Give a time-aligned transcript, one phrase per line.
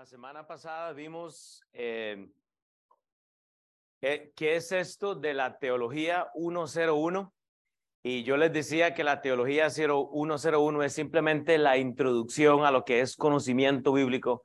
[0.00, 2.30] la semana pasada vimos eh,
[4.00, 7.34] ¿qué, es esto de la teología 101
[8.02, 13.02] y yo les decía que la teología 101 es simplemente la introducción a lo que
[13.02, 14.42] es conocimiento bíblico.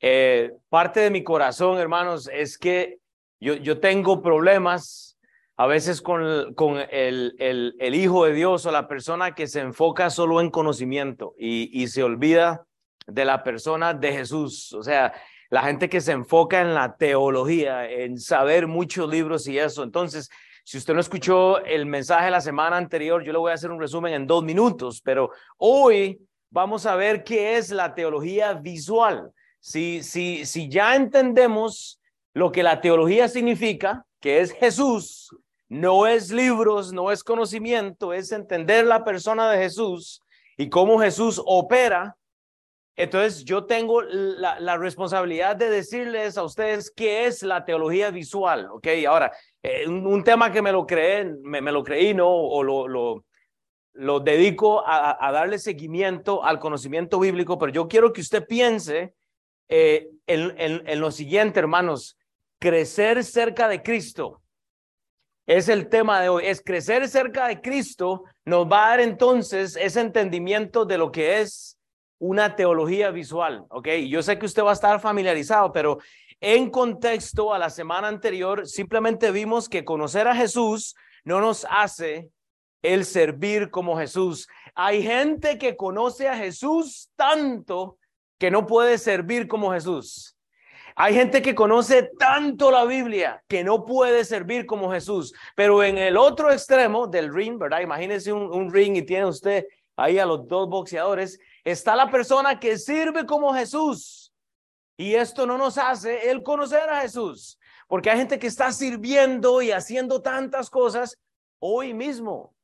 [0.00, 2.98] Eh, parte de mi corazón, hermanos, es que
[3.38, 5.16] yo, yo tengo problemas
[5.56, 9.60] a veces con, con el, el, el, Hijo de Dios o la persona que se
[9.60, 12.67] enfoca solo en conocimiento y, y se olvida
[13.08, 14.72] de la persona de Jesús.
[14.74, 15.12] O sea,
[15.50, 19.82] la gente que se enfoca en la teología, en saber muchos libros y eso.
[19.82, 20.28] Entonces,
[20.62, 23.80] si usted no escuchó el mensaje la semana anterior, yo le voy a hacer un
[23.80, 29.32] resumen en dos minutos, pero hoy vamos a ver qué es la teología visual.
[29.60, 31.98] Si, si, si ya entendemos
[32.34, 35.34] lo que la teología significa, que es Jesús,
[35.70, 40.22] no es libros, no es conocimiento, es entender la persona de Jesús
[40.58, 42.17] y cómo Jesús opera,
[42.98, 48.88] entonces yo tengo la, responsabilidad de decirles a ustedes qué es la teología visual, ¿ok?
[49.08, 49.32] Ahora,
[49.62, 52.28] eh, un, tema que me lo creé, me, lo creí, ¿no?
[52.28, 53.24] O lo, lo,
[53.92, 59.14] lo dedico a, a, darle seguimiento al conocimiento bíblico, pero yo quiero que usted piense
[59.68, 62.18] eh, en, en, en lo siguiente, hermanos,
[62.58, 64.42] crecer cerca de Cristo.
[65.46, 69.76] Es el tema de hoy, es crecer cerca de Cristo, nos va a dar entonces
[69.76, 71.77] ese entendimiento de lo que es
[72.18, 73.88] una teología visual, ¿ok?
[74.08, 75.98] Yo sé que usted va a estar familiarizado, pero
[76.40, 80.94] en contexto a la semana anterior, simplemente vimos que conocer a Jesús
[81.24, 82.30] no nos hace
[82.82, 84.48] el servir como Jesús.
[84.74, 87.98] Hay gente que conoce a Jesús tanto
[88.38, 90.36] que no puede servir como Jesús.
[90.94, 95.32] Hay gente que conoce tanto la Biblia que no puede servir como Jesús.
[95.54, 97.80] Pero en el otro extremo del ring, ¿verdad?
[97.80, 99.64] Imagínese un, un ring y tiene usted
[99.96, 101.38] ahí a los dos boxeadores
[101.70, 104.32] está la persona que sirve como Jesús.
[104.96, 109.62] Y esto no nos hace el conocer a Jesús, porque hay gente que está sirviendo
[109.62, 111.16] y haciendo tantas cosas
[111.60, 112.54] hoy mismo.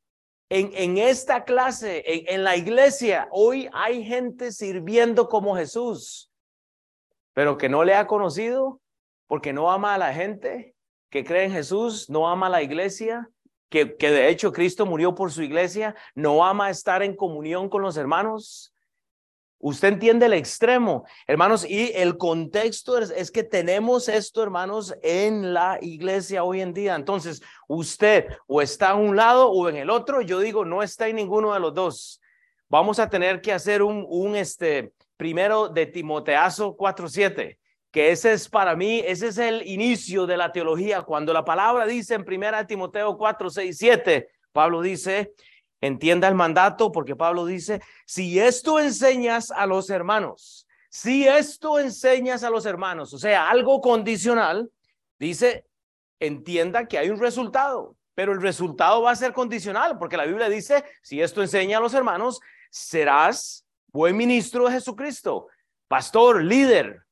[0.51, 6.31] En, en esta clase, en, en la iglesia, hoy hay gente sirviendo como Jesús,
[7.33, 8.81] pero que no le ha conocido
[9.27, 10.75] porque no ama a la gente
[11.11, 13.31] que cree en Jesús, no ama a la iglesia,
[13.71, 17.83] que, que, de hecho Cristo murió por su iglesia, no ama estar en comunión con
[17.83, 18.74] los hermanos.
[19.67, 25.79] Usted entiende el extremo, hermanos, y el contexto es, que tenemos esto, hermanos, en la
[25.81, 26.95] iglesia hoy en día.
[26.95, 31.09] Entonces, usted o está a un lado o en el otro, yo digo, no está
[31.09, 32.21] en ninguno de los dos.
[32.69, 37.57] Vamos a tener que hacer un, este, primero de Timoteazo 4.7,
[37.91, 41.01] que ese es para mí, ese es el inicio de la teología.
[41.01, 45.33] Cuando la palabra dice en primera Timoteo 4.6.7, Pablo dice,
[45.85, 52.43] Entienda el mandato porque Pablo dice, si esto enseñas a los hermanos, si esto enseñas
[52.43, 54.71] a los hermanos, o sea, algo condicional,
[55.19, 55.67] dice,
[56.21, 60.49] entienda que hay un resultado, pero el resultado va a ser condicional porque la Biblia
[60.49, 62.41] dice, si esto enseña a los hermanos,
[62.71, 65.49] serás buen ministro de Jesucristo,
[65.87, 67.03] pastor, líder.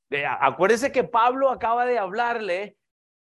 [0.40, 2.78] Acuérdese que Pablo acaba de hablarle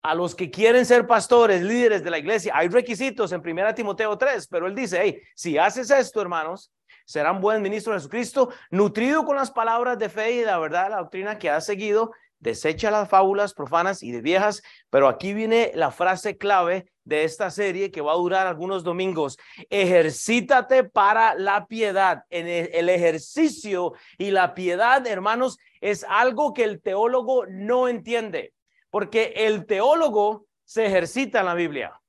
[0.02, 2.54] a los que quieren ser pastores, líderes de la iglesia.
[2.56, 6.72] Hay requisitos en 1 Timoteo 3, pero él dice, hey, si haces esto, hermanos,
[7.06, 10.98] serán buen ministro de Jesucristo, nutrido con las palabras de fe y la verdad, la
[10.98, 15.92] doctrina que has seguido, desecha las fábulas profanas y de viejas, pero aquí viene la
[15.92, 19.38] frase clave de esta serie que va a durar algunos domingos.
[19.70, 22.24] Ejercítate para la piedad.
[22.30, 28.54] En el ejercicio y la piedad, hermanos, es algo que el teólogo no entiende
[28.90, 32.00] porque el teólogo se ejercita en la Biblia.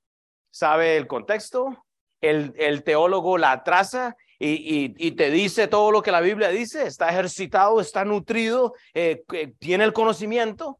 [0.51, 1.85] Sabe el contexto,
[2.21, 7.79] el, teólogo la traza y, te dice todo lo que la Biblia dice, está ejercitado,
[7.79, 9.23] está nutrido, eh,
[9.59, 10.79] tiene el conocimiento,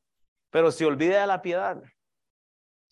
[0.50, 1.82] pero se olvida de la piedad.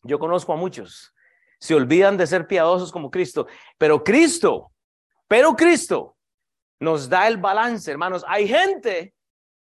[0.04, 1.14] Yo conozco a muchos,
[1.60, 3.48] se olvidan de ser piadosos como Cristo,
[3.78, 4.72] pero Cristo,
[5.28, 6.16] pero Cristo
[6.80, 8.24] nos da el balance, hermanos.
[8.28, 9.14] Hay gente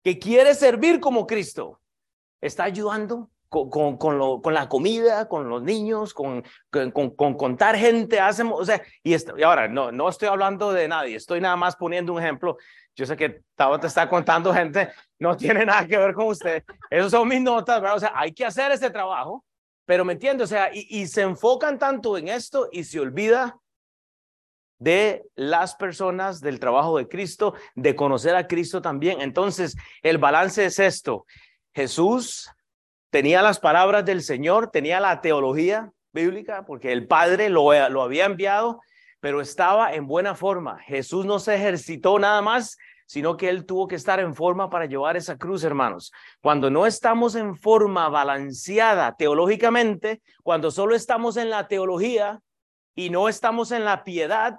[0.04, 1.82] que quiere servir como Cristo,
[2.42, 7.34] está ayudando con, con, con, lo, con la comida, con los niños, con, con, con
[7.36, 11.16] contar gente, hacemos, o sea, y, esto, y ahora no, no estoy hablando de nadie,
[11.16, 12.58] estoy nada más poniendo un ejemplo.
[12.96, 14.90] Yo sé que Tavo te está contando gente,
[15.20, 16.64] no tiene nada que ver con usted.
[16.90, 17.98] Esas son mis notas, ¿verdad?
[17.98, 19.46] O sea, hay que hacer ese trabajo,
[19.86, 23.58] pero me entiende, o sea, y, y se enfocan tanto en esto y se olvida
[24.80, 29.22] de las personas, del trabajo de Cristo, de conocer a Cristo también.
[29.22, 31.26] Entonces, el balance es esto.
[31.80, 32.52] Jesús
[33.10, 38.82] tenía las palabras del Señor, tenía la teología bíblica, porque el Padre lo, había enviado,
[39.22, 40.80] pero estaba en buena forma.
[40.80, 44.88] Jesús no se ejercitó nada más, sino que Él tuvo que estar en forma para
[44.88, 46.12] llevar esa cruz, hermanos.
[46.42, 52.42] Cuando no estamos en forma balanceada teológicamente, cuando solo estamos en la teología
[52.94, 54.58] y no estamos en la piedad,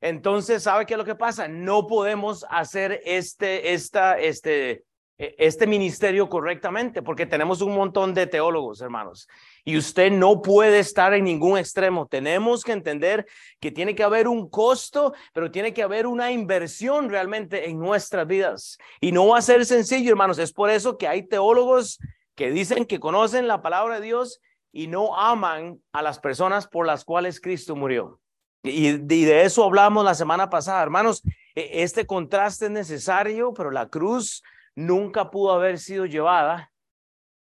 [0.00, 1.48] entonces, ¿sabe qué es lo que pasa?
[1.48, 4.84] No podemos hacer este, esta, este,
[5.16, 9.28] este ministerio correctamente, porque tenemos un montón de teólogos, hermanos,
[9.64, 12.06] y usted no puede estar en ningún extremo.
[12.06, 13.24] Tenemos que entender
[13.60, 18.26] que tiene que haber un costo, pero tiene que haber una inversión realmente en nuestras
[18.26, 18.78] vidas.
[19.00, 20.38] Y no va a ser sencillo, hermanos.
[20.38, 21.98] Es por eso que hay teólogos
[22.34, 24.40] que dicen que conocen la palabra de Dios
[24.72, 28.20] y no aman a las personas por las cuales Cristo murió.
[28.64, 31.22] Y, y de eso hablamos la semana pasada, hermanos.
[31.54, 34.42] E, este contraste es necesario, pero la cruz
[34.76, 36.72] nunca pudo haber sido llevada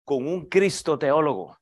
[0.05, 1.59] con un Cristo teólogo.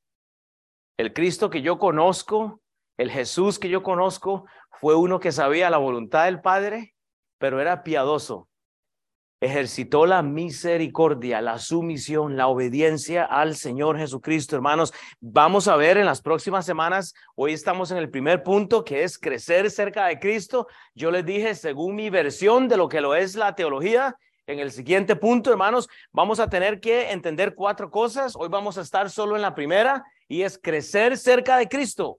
[0.97, 2.61] El Cristo que yo conozco,
[2.97, 4.47] el Jesús que yo conozco,
[4.81, 6.95] fue uno que sabía la voluntad del Padre,
[7.39, 8.49] pero era piadoso.
[9.41, 14.93] Ejercitó la misericordia, la sumisión, la obediencia al Señor Jesucristo, hermanos.
[15.21, 19.17] Vamos a ver en las próximas semanas, hoy estamos en el primer punto, que es
[19.17, 20.67] crecer cerca de Cristo.
[20.95, 24.17] Yo les dije, según mi versión de lo que lo es la teología,
[24.49, 28.35] en el siguiente punto, hermanos, vamos a tener que entender cuatro cosas.
[28.35, 32.19] Hoy vamos a estar solo en la primera y es crecer cerca de Cristo,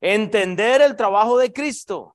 [0.00, 2.14] entender el trabajo de Cristo,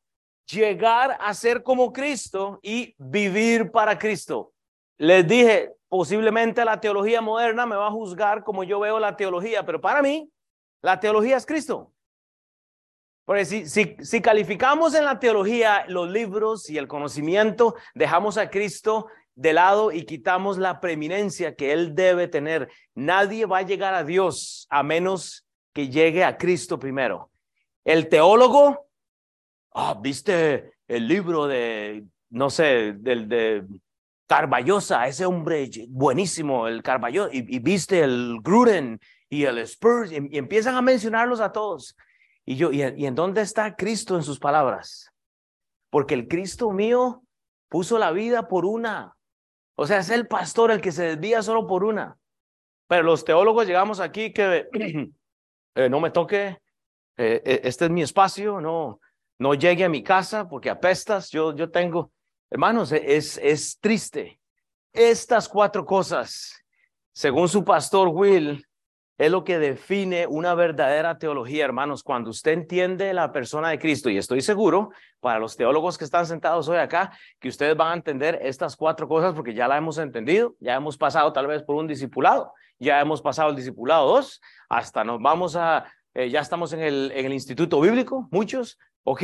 [0.50, 4.54] llegar a ser como Cristo y vivir para Cristo.
[4.98, 9.66] Les dije, posiblemente la teología moderna me va a juzgar como yo veo la teología,
[9.66, 10.32] pero para mí,
[10.82, 11.92] la teología es Cristo.
[13.28, 18.50] Porque si, si, si, calificamos en la teología los libros y el conocimiento, dejamos a
[18.50, 22.70] Cristo de lado y quitamos la preeminencia que Él debe tener.
[22.96, 27.30] Nadie va a llegar a Dios a menos que llegue a Cristo primero.
[27.84, 28.88] El teólogo,
[29.74, 33.66] ah, viste el libro de, no sé, del de
[34.26, 40.38] Carballosa, ese hombre buenísimo, el Carballosa, y, viste el Gruden y el Spurs, y, y
[40.38, 41.94] empiezan a mencionarlos a todos.
[42.50, 45.12] Y yo, ¿y, en dónde está Cristo en sus palabras?
[45.90, 47.22] Porque el Cristo mío
[47.68, 49.18] puso la vida por una.
[49.76, 52.18] O sea, es el pastor el que se desvía solo por una.
[52.88, 54.70] Pero los teólogos llegamos aquí que
[55.76, 56.58] eh, no me toque,
[57.18, 59.02] eh, eh, este es mi espacio, no,
[59.40, 62.14] no llegue a mi casa porque apestas, yo, yo tengo,
[62.50, 64.40] hermanos, es, es triste.
[64.94, 66.64] Estas cuatro cosas,
[67.12, 68.66] según su pastor Will,
[69.18, 72.04] es lo que define una verdadera teología, hermanos.
[72.04, 76.26] Cuando usted entiende la persona de Cristo, y estoy seguro, para los teólogos que están
[76.26, 79.98] sentados hoy acá, que ustedes van a entender estas cuatro cosas porque ya la hemos
[79.98, 84.40] entendido, ya hemos pasado tal vez por un discipulado, ya hemos pasado el discipulado dos,
[84.70, 89.24] hasta nos vamos a, eh, ya estamos en el, en el instituto bíblico, muchos, ok,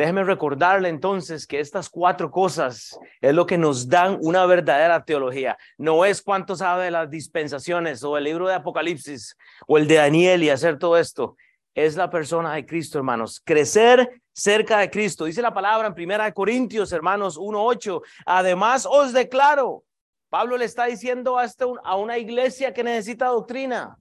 [0.00, 5.58] Déjeme recordarle entonces que estas cuatro cosas es lo que nos dan una verdadera teología.
[5.76, 9.36] No es cuánto sabe de las dispensaciones o el libro de Apocalipsis
[9.66, 11.36] o el de Daniel y hacer todo esto.
[11.74, 13.42] Es la persona de Cristo, hermanos.
[13.44, 15.26] Crecer cerca de Cristo.
[15.26, 18.00] Dice la palabra en Primera de Corintios, hermanos 1.8.
[18.24, 19.84] Además os declaro.
[20.30, 23.98] Pablo le está diciendo a una iglesia que necesita doctrina.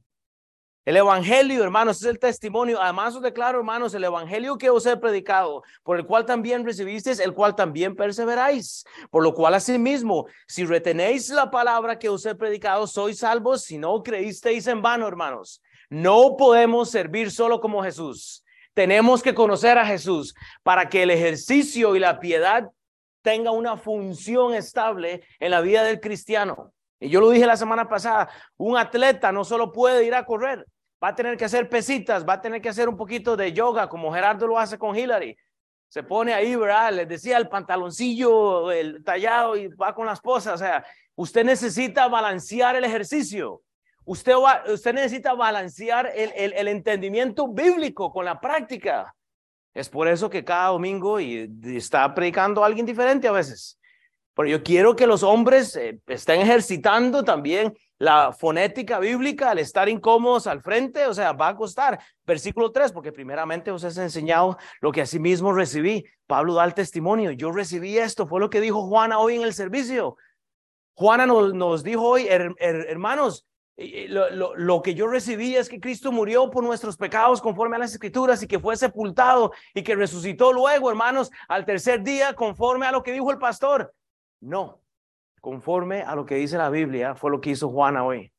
[0.89, 2.81] El evangelio, hermanos, es el testimonio.
[2.81, 7.19] Además os declaro, hermanos, el evangelio que os he predicado, por el cual también recibisteis,
[7.19, 8.83] el cual también perseveráis.
[9.11, 13.77] Por lo cual, asimismo, si retenéis la palabra que os he predicado, sois salvos si
[13.77, 15.61] no creísteis en vano, hermanos.
[15.91, 18.43] No podemos servir solo como Jesús.
[18.73, 22.67] Tenemos que conocer a Jesús para que el ejercicio y la piedad
[23.21, 26.73] tenga una función estable en la vida del cristiano.
[26.99, 30.65] Y yo lo dije la semana pasada, un atleta no solo puede ir a correr,
[31.03, 33.87] va a tener que hacer pesitas, va a tener que hacer un poquito de yoga,
[33.87, 35.37] como Gerardo lo hace con Hillary.
[35.87, 36.93] Se pone ahí, ¿verdad?
[36.93, 40.53] Les decía el pantaloncillo, el tallado y va con la esposa.
[40.53, 43.61] O sea, usted necesita balancear el ejercicio.
[44.05, 49.15] Usted, va, usted necesita balancear el, el, el entendimiento bíblico con la práctica.
[49.73, 53.78] Es por eso que cada domingo y está predicando a alguien diferente a veces.
[54.39, 59.89] Pero yo quiero que los hombres eh, estén ejercitando también la fonética bíblica al estar
[59.89, 61.99] incómodos al frente, o sea, va a costar.
[62.25, 66.05] Versículo 3, porque primeramente os he enseñado lo que así mismo recibí.
[66.25, 69.53] Pablo da el testimonio, yo recibí esto, fue lo que dijo Juana hoy en el
[69.53, 70.15] servicio.
[70.93, 73.45] Juana nos, nos dijo hoy, hermanos,
[74.07, 77.79] lo, lo, lo, que yo recibí es que Cristo murió por nuestros pecados conforme a
[77.79, 82.85] las escrituras y que fue sepultado y que resucitó luego, hermanos, al tercer día conforme
[82.85, 83.93] a lo que dijo el pastor.
[84.41, 84.81] No,
[85.41, 88.31] conforme a lo que dice la Biblia, fue lo que hizo Juana hoy.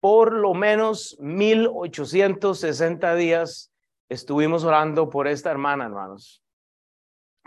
[0.00, 3.72] Por lo menos 1860 días
[4.08, 6.42] estuvimos orando por esta hermana, hermanos,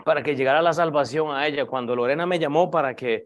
[0.04, 1.66] para que llegara la salvación a ella.
[1.66, 3.24] Cuando Lorena me llamó para que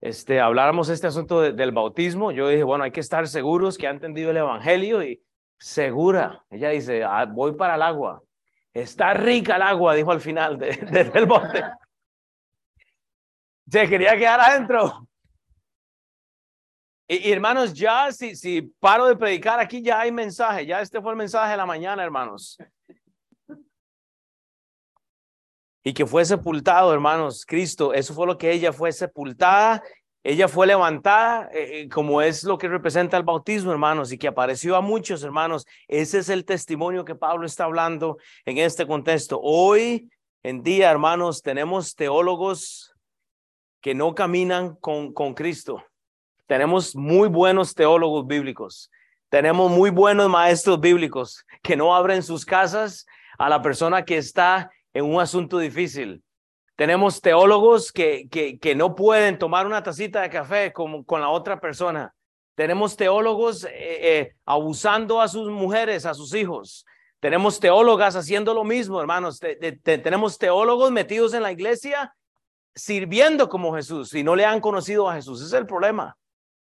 [0.00, 3.90] este, habláramos este asunto del bautismo, yo dije, bueno, hay que estar seguros que ha
[3.90, 5.22] entendido el Evangelio y
[5.58, 6.44] segura.
[6.50, 8.22] Ella dice, ah, voy para el agua.
[8.72, 11.62] Está rica el agua, dijo al final del bote.
[13.70, 15.08] Se quería quedar adentro.
[17.06, 20.66] Y, hermanos, ya si, si paro de predicar aquí, ya hay mensaje.
[20.66, 22.58] Ya este fue el mensaje de la mañana, hermanos.
[25.82, 27.92] Y que fue sepultado, hermanos, Cristo.
[27.92, 29.82] Eso fue lo que ella fue sepultada.
[30.26, 34.26] Ella fue levantada, eh, eh, como es lo que representa el bautismo, hermanos, y que
[34.26, 35.66] apareció a muchos, hermanos.
[35.86, 38.16] Ese es el testimonio que Pablo está hablando
[38.46, 39.38] en este contexto.
[39.42, 40.08] Hoy
[40.42, 42.94] en día, hermanos, tenemos teólogos
[43.82, 45.84] que no caminan con, con Cristo.
[46.46, 48.90] Tenemos muy buenos teólogos bíblicos.
[49.28, 53.04] Tenemos muy buenos maestros bíblicos que no abren sus casas
[53.36, 56.22] a la persona que está en un asunto difícil.
[56.76, 61.60] Tenemos teólogos que, que, no pueden tomar una tacita de café con, con la otra
[61.60, 62.14] persona.
[62.54, 66.84] Tenemos teólogos eh, eh, abusando a sus mujeres, a sus hijos.
[67.20, 69.40] Tenemos teólogas haciendo lo mismo, hermanos.
[69.82, 72.14] tenemos teólogos metidos en la iglesia
[72.74, 75.40] sirviendo como Jesús y no le han conocido a Jesús.
[75.40, 76.16] Ese es el problema.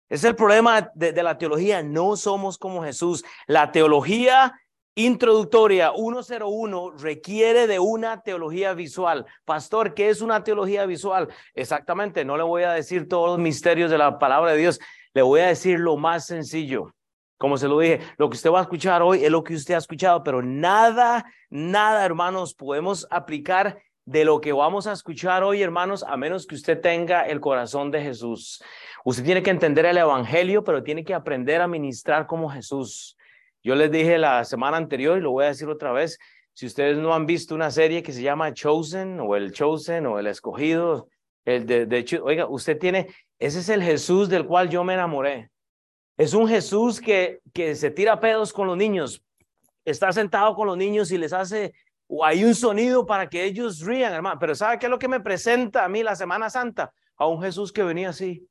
[0.08, 1.82] Es el problema de, la teología.
[1.82, 3.24] No somos como Jesús.
[3.46, 4.52] La teología
[4.94, 9.24] introductoria 101 requiere de una teología visual.
[9.44, 11.28] Pastor, ¿qué es una teología visual?
[11.54, 14.80] Exactamente, no le voy a decir todos los misterios de la palabra de Dios.
[15.14, 16.94] Le voy a decir lo más sencillo.
[17.38, 19.74] Como se lo dije, lo que usted va a escuchar hoy es lo que usted
[19.74, 25.62] ha escuchado, pero nada, nada, hermanos, podemos aplicar de lo que vamos a escuchar hoy,
[25.62, 28.62] hermanos, a menos que usted tenga el corazón de Jesús.
[29.04, 33.16] Usted tiene que entender el Evangelio, pero tiene que aprender a ministrar como Jesús.
[33.62, 36.18] Yo les dije la semana anterior y lo voy a decir otra vez,
[36.52, 40.18] si ustedes no han visto una serie que se llama Chosen o el Chosen o
[40.18, 41.08] el escogido,
[41.44, 45.50] el de, de oiga, usted tiene, ese es el Jesús del cual yo me enamoré.
[46.16, 49.24] Es un Jesús que, que se tira pedos con los niños,
[49.84, 51.72] está sentado con los niños y les hace
[52.14, 54.38] o hay un sonido para que ellos rían, hermano.
[54.38, 56.92] Pero ¿sabe qué es lo que me presenta a mí la Semana Santa?
[57.16, 58.46] A un Jesús que venía así.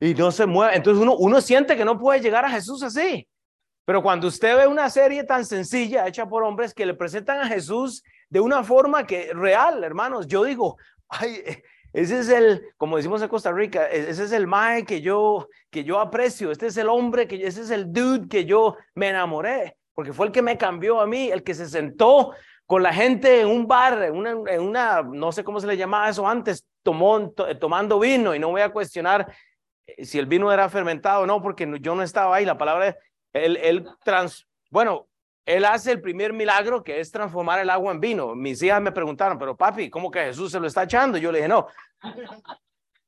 [0.00, 0.76] Y no se mueve.
[0.76, 3.26] Entonces uno, uno siente que no puede llegar a Jesús así.
[3.84, 7.46] Pero cuando usted ve una serie tan sencilla hecha por hombres que le presentan a
[7.46, 10.76] Jesús de una forma que real, hermanos, yo digo,
[11.08, 11.42] ay,
[11.92, 15.48] ese es el, como decimos en Costa Rica, e-, ese es el mae que yo,
[15.70, 19.08] que yo aprecio, este es el hombre, que ese es el dude que yo me
[19.08, 22.34] enamoré porque fue el que me cambió a mí, el que se sentó
[22.66, 25.76] con la gente en un bar, en una, en una no sé cómo se le
[25.78, 29.26] llamaba eso antes, tomó, tomando vino, y no voy a cuestionar
[30.02, 32.96] si el vino era fermentado o no, porque yo no estaba ahí, la palabra,
[33.32, 35.08] él, él trans, bueno,
[35.44, 38.34] él hace el primer milagro que es transformar el agua en vino.
[38.34, 41.18] Mis hijas me preguntaron, pero papi, ¿cómo que Jesús se lo está echando?
[41.18, 41.68] Yo le dije, no.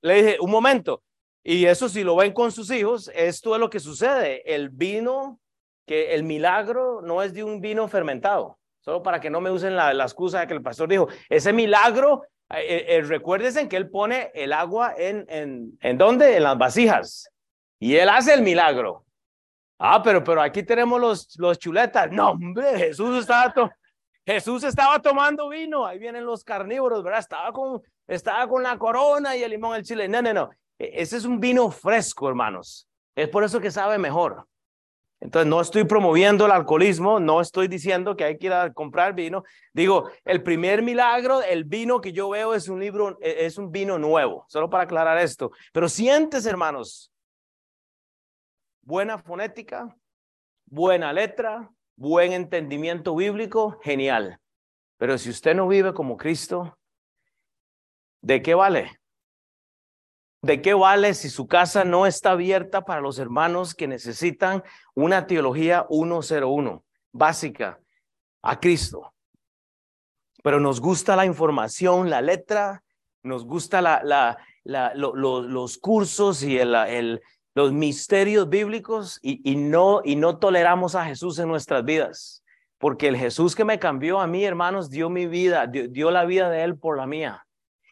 [0.00, 1.02] Le dije, un momento.
[1.42, 4.54] Y eso si lo ven con sus hijos, esto es lo que sucede.
[4.54, 5.40] El vino
[5.86, 9.74] que el milagro no es de un vino fermentado, solo para que no me usen
[9.74, 13.90] la, excusa de que el pastor dijo, ese milagro, eh, eh, eh, recuérdense que él
[13.90, 16.36] pone el agua en, en, ¿en dónde?
[16.36, 17.30] En las vasijas.
[17.78, 19.04] Y él hace el milagro.
[19.78, 22.10] Ah, pero, pero aquí tenemos los, los chuletas.
[22.10, 23.54] No, hombre, Jesús estaba,
[24.26, 25.86] Jesús estaba tomando vino.
[25.86, 27.20] Ahí vienen los carnívoros, ¿verdad?
[27.20, 30.08] Estaba con, estaba con la corona y el limón, el chile.
[30.08, 30.50] No, no, no.
[30.78, 32.88] E, ese es un vino fresco, hermanos.
[33.14, 34.46] Es por eso que sabe mejor.
[35.20, 39.14] Entonces, no estoy promoviendo el alcoholismo, no estoy diciendo que hay que ir a comprar
[39.14, 39.42] vino.
[39.72, 43.72] Digo, el primer milagro, el vino que yo veo es un libro, e, es un
[43.72, 45.50] vino nuevo, solo para aclarar esto.
[45.72, 47.10] Pero sientes, hermanos,
[48.82, 49.94] buena fonética,
[50.66, 54.38] buena letra, buen entendimiento bíblico, genial.
[54.98, 56.78] Pero si usted no vive como Cristo,
[58.20, 58.97] ¿de qué vale?
[60.40, 64.62] ¿De qué vale si su casa no está abierta para los hermanos que necesitan
[64.94, 67.80] una teología 101, básica,
[68.42, 69.12] a Cristo?
[70.44, 72.84] Pero nos gusta la información, la letra,
[73.24, 73.82] nos gusta
[74.64, 76.60] los cursos y
[77.54, 82.44] los misterios bíblicos y no toleramos a Jesús en nuestras vidas.
[82.78, 86.48] Porque el Jesús que me cambió a mí, hermanos, dio mi vida, dio la vida
[86.48, 87.44] de Él por la mía.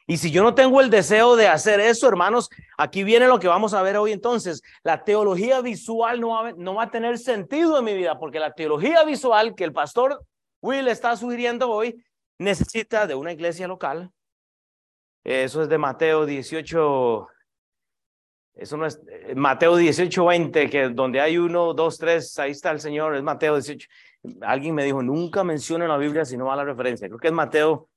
[0.09, 2.49] Y si yo no tengo el deseo de hacer eso, hermanos,
[2.79, 4.63] aquí viene lo que vamos a ver hoy entonces.
[4.85, 9.55] La teología visual no va, a tener sentido en mi vida, porque la teología visual
[9.57, 10.25] que el pastor
[10.63, 12.05] Will está sugiriendo hoy
[12.39, 14.13] necesita de una iglesia local.
[15.25, 17.29] Eso es de Mateo 18,
[18.55, 22.71] eso no es eh, Mateo 18, 20, que donde hay uno, dos, tres, ahí está
[22.71, 23.89] el Señor, es Mateo 18.
[24.43, 27.09] alguien me dijo, nunca menciona la Biblia si no va la referencia.
[27.09, 27.89] Creo que es Mateo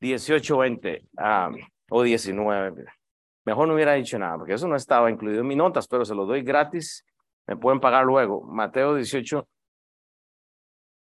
[0.00, 1.04] 18, 20
[1.90, 2.84] o 19.
[3.44, 6.14] Mejor no hubiera dicho nada, porque eso no estaba incluido en mis notas, pero se
[6.14, 7.04] lo doy gratis.
[7.46, 8.42] Me pueden pagar luego.
[8.42, 9.46] Mateo 18,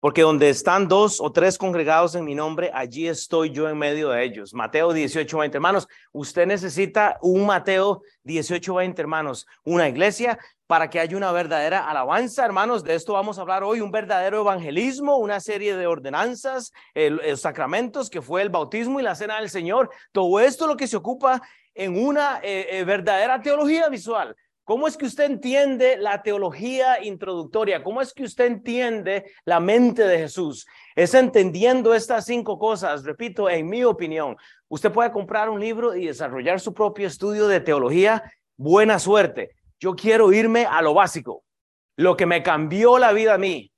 [0.06, 4.10] porque donde están dos o tres congregados en mi nombre, allí estoy yo en medio
[4.10, 4.54] de ellos.
[4.54, 5.56] Mateo 18, 20.
[5.56, 9.48] Hermanos, usted necesita un Mateo 18, 20, hermanos.
[9.64, 12.84] Una iglesia para que haya una verdadera alabanza, hermanos.
[12.84, 18.08] De esto vamos a hablar hoy, un verdadero evangelismo, una serie de ordenanzas, los sacramentos
[18.08, 19.90] que fue el bautismo y la cena del Señor.
[20.12, 21.42] Todo esto lo que se ocupa
[21.74, 24.36] en una eh, eh, verdadera teología visual.
[24.66, 27.84] ¿Cómo es que usted entiende la teología introductoria?
[27.84, 30.66] ¿Cómo es que usted entiende la mente de Jesús?
[30.96, 34.36] Es entendiendo estas cinco cosas, repito, en mi opinión.
[34.66, 38.24] Usted puede comprar un libro y desarrollar su propio estudio de teología.
[38.56, 39.52] Buena suerte.
[39.78, 41.44] Yo quiero irme a lo básico.
[41.94, 43.70] Lo que me cambió la vida a mí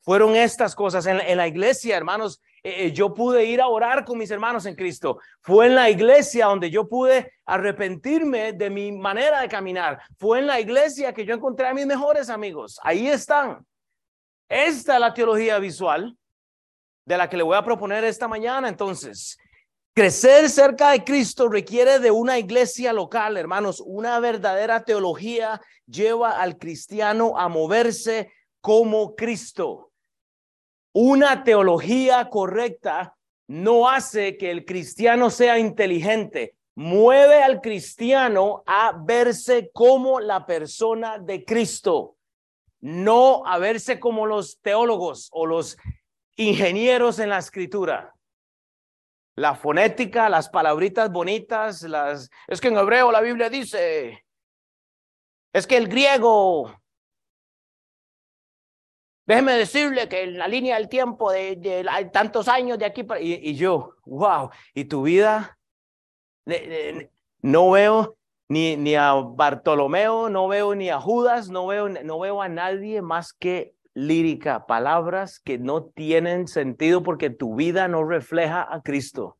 [0.00, 1.06] fueron estas cosas.
[1.06, 4.66] En, en la iglesia, hermanos, eh, eh, yo pude ir a orar con mis hermanos
[4.66, 5.18] en Cristo.
[5.40, 10.00] Fue en la iglesia donde yo pude arrepentirme de mi manera de caminar.
[10.16, 12.78] Fue en la iglesia que yo encontré a mis mejores amigos.
[12.82, 13.66] Ahí están.
[14.48, 16.16] Esta es la teología visual
[17.04, 18.68] de la que le voy a proponer esta mañana.
[18.68, 19.38] Entonces,
[19.92, 23.82] crecer cerca de Cristo requiere de una iglesia local, hermanos.
[23.84, 29.91] Una verdadera teología lleva al cristiano a moverse como Cristo.
[30.92, 33.16] Una teología correcta
[33.48, 41.18] no hace que el cristiano sea inteligente, mueve al cristiano a verse como la persona
[41.18, 42.16] de Cristo,
[42.80, 45.78] no a verse como los teólogos o los
[46.36, 48.14] ingenieros en la escritura.
[49.34, 54.26] La fonética, las palabritas bonitas, las es que en hebreo la Biblia dice,
[55.54, 56.81] es que el griego
[59.24, 63.54] Déjeme decirle que en la línea del tiempo de, tantos años de aquí para, y,
[63.54, 65.58] yo, wow, y tu vida,
[67.40, 68.16] no veo
[68.48, 73.00] ni, ni a Bartolomeo, no veo ni a Judas, no veo, no veo a nadie
[73.00, 79.38] más que lírica, palabras que no tienen sentido porque tu vida no refleja a Cristo.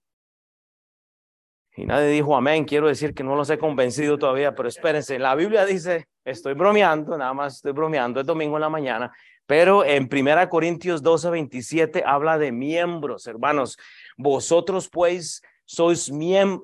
[1.75, 5.35] Y nadie dijo amén, quiero decir que no los he convencido todavía, pero espérense, la
[5.35, 9.13] Biblia dice, estoy bromeando, nada más estoy bromeando, es domingo en la mañana,
[9.47, 13.77] pero en Primera Corintios 12, 27 habla de miembros, hermanos.
[14.17, 16.11] Vosotros pues sois,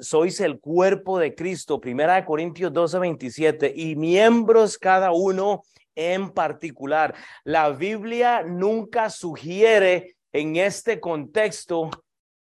[0.00, 1.80] sois el cuerpo de Cristo.
[1.80, 5.62] Primera Corintios 12, 27 y miembros cada uno
[5.94, 7.14] en particular.
[7.44, 11.90] La Biblia nunca sugiere en este contexto.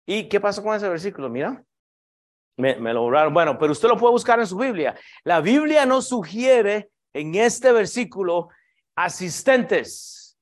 [0.06, 1.28] ¿Y qué pasó con ese versículo?
[1.28, 1.62] Mira.
[2.56, 4.94] Me, me lo Bueno, pero usted lo puede buscar en su Biblia.
[5.24, 8.48] La Biblia no sugiere en este versículo
[8.94, 10.38] asistentes.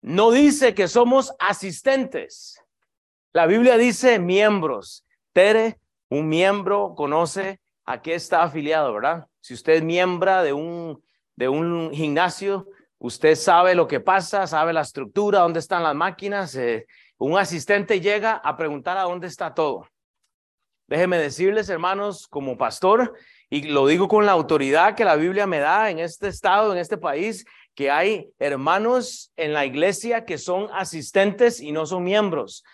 [0.00, 2.62] No dice que somos asistentes.
[3.32, 5.04] La Biblia dice miembros.
[5.32, 5.78] Tere,
[6.08, 9.26] un miembro conoce a qué está afiliado, ¿verdad?
[9.40, 11.02] Si usted es miembro de un,
[11.36, 16.54] de un gimnasio, usted sabe lo que pasa, sabe la estructura, dónde están las máquinas.
[16.54, 16.86] Eh,
[17.18, 19.88] un asistente llega a preguntar a dónde está todo.
[20.86, 23.14] Déjeme decirles, hermanos, como pastor,
[23.50, 26.78] y lo digo con la autoridad que la Biblia me da en este estado, en
[26.78, 27.44] este país,
[27.78, 32.64] que hay hermanos en la iglesia que son asistentes y no son miembros.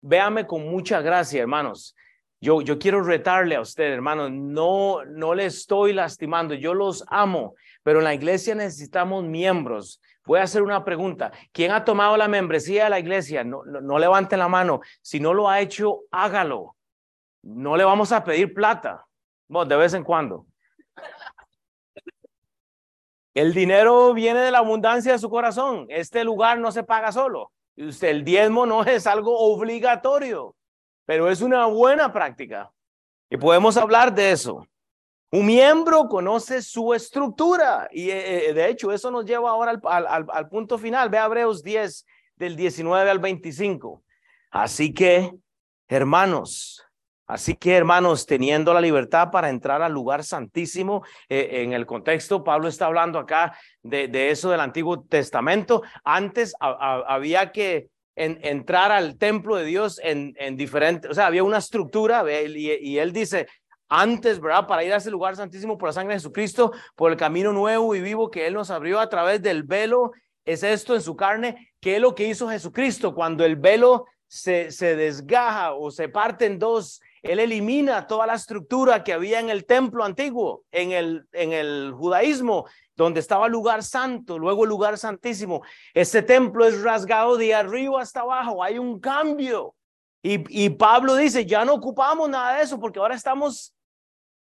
[0.00, 1.94] Véame con mucha gracia, hermanos.
[2.40, 7.54] Yo, yo quiero retarle a usted, hermano, no, no le estoy lastimando, yo los amo,
[7.84, 10.02] pero en la iglesia necesitamos miembros.
[10.26, 11.30] Voy a hacer una pregunta.
[11.52, 13.44] ¿Quién ha tomado la membresía de la iglesia?
[13.44, 14.80] No, no, no levante la mano.
[15.02, 16.74] Si no lo ha hecho, hágalo.
[17.42, 19.06] No le vamos a pedir plata
[19.46, 20.46] de vez en cuando.
[23.34, 25.86] El dinero viene de la abundancia de su corazón.
[25.88, 27.52] Este lugar no se paga solo.
[27.76, 30.54] El diezmo no es algo obligatorio,
[31.06, 32.70] pero es una buena práctica.
[33.30, 34.66] Y podemos hablar de eso.
[35.30, 40.06] Un miembro conoce su estructura y eh, eh, de hecho eso nos lleva ahora al,
[40.06, 41.08] al, al punto final.
[41.08, 42.04] Ve a Hebreos 10
[42.36, 44.02] del 19 al 25.
[44.50, 45.32] Así que,
[45.88, 46.84] hermanos,
[47.32, 52.44] Así que, hermanos, teniendo la libertad para entrar al lugar santísimo, eh, en el contexto,
[52.44, 55.82] Pablo está hablando acá de, eso del Antiguo Testamento.
[56.04, 61.56] Antes había que entrar al templo de Dios en, en diferentes, o sea, había una
[61.56, 63.46] estructura, y, y él dice,
[63.88, 64.66] antes, ¿verdad?
[64.66, 67.94] Para ir a ese lugar santísimo por la sangre de Jesucristo, por el camino nuevo
[67.94, 70.12] y vivo que Él nos abrió a través del velo,
[70.44, 74.70] es esto en su carne, que es lo que hizo Jesucristo cuando el velo se,
[74.70, 77.00] se desgaja o se parte en dos.
[77.22, 83.20] Él elimina toda la estructura que había en el templo antiguo, en el, judaísmo, donde
[83.20, 85.62] estaba el lugar santo, luego el lugar santísimo.
[85.94, 89.74] Este templo es rasgado de arriba hasta abajo, hay un cambio.
[90.20, 93.72] Y, y Pablo dice, ya no ocupamos nada de eso porque ahora estamos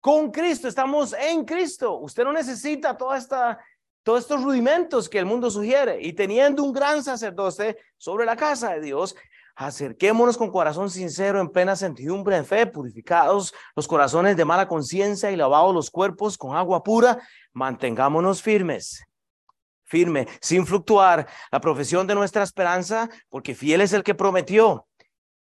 [0.00, 1.98] con Cristo, estamos en Cristo.
[1.98, 3.58] Usted no necesita toda esta,
[4.02, 6.00] todos estos rudimentos que el mundo sugiere.
[6.00, 9.14] Y teniendo un gran sacerdote sobre la casa de Dios,
[9.66, 15.30] acerquémonos con corazón sincero, en plena sentidumbre, en fe, purificados los corazones de mala conciencia
[15.30, 17.18] y lavados los cuerpos con agua pura,
[17.52, 19.04] mantengámonos firmes
[19.84, 24.86] firme, sin fluctuar, la profesión de nuestra esperanza, porque fiel es el que prometió.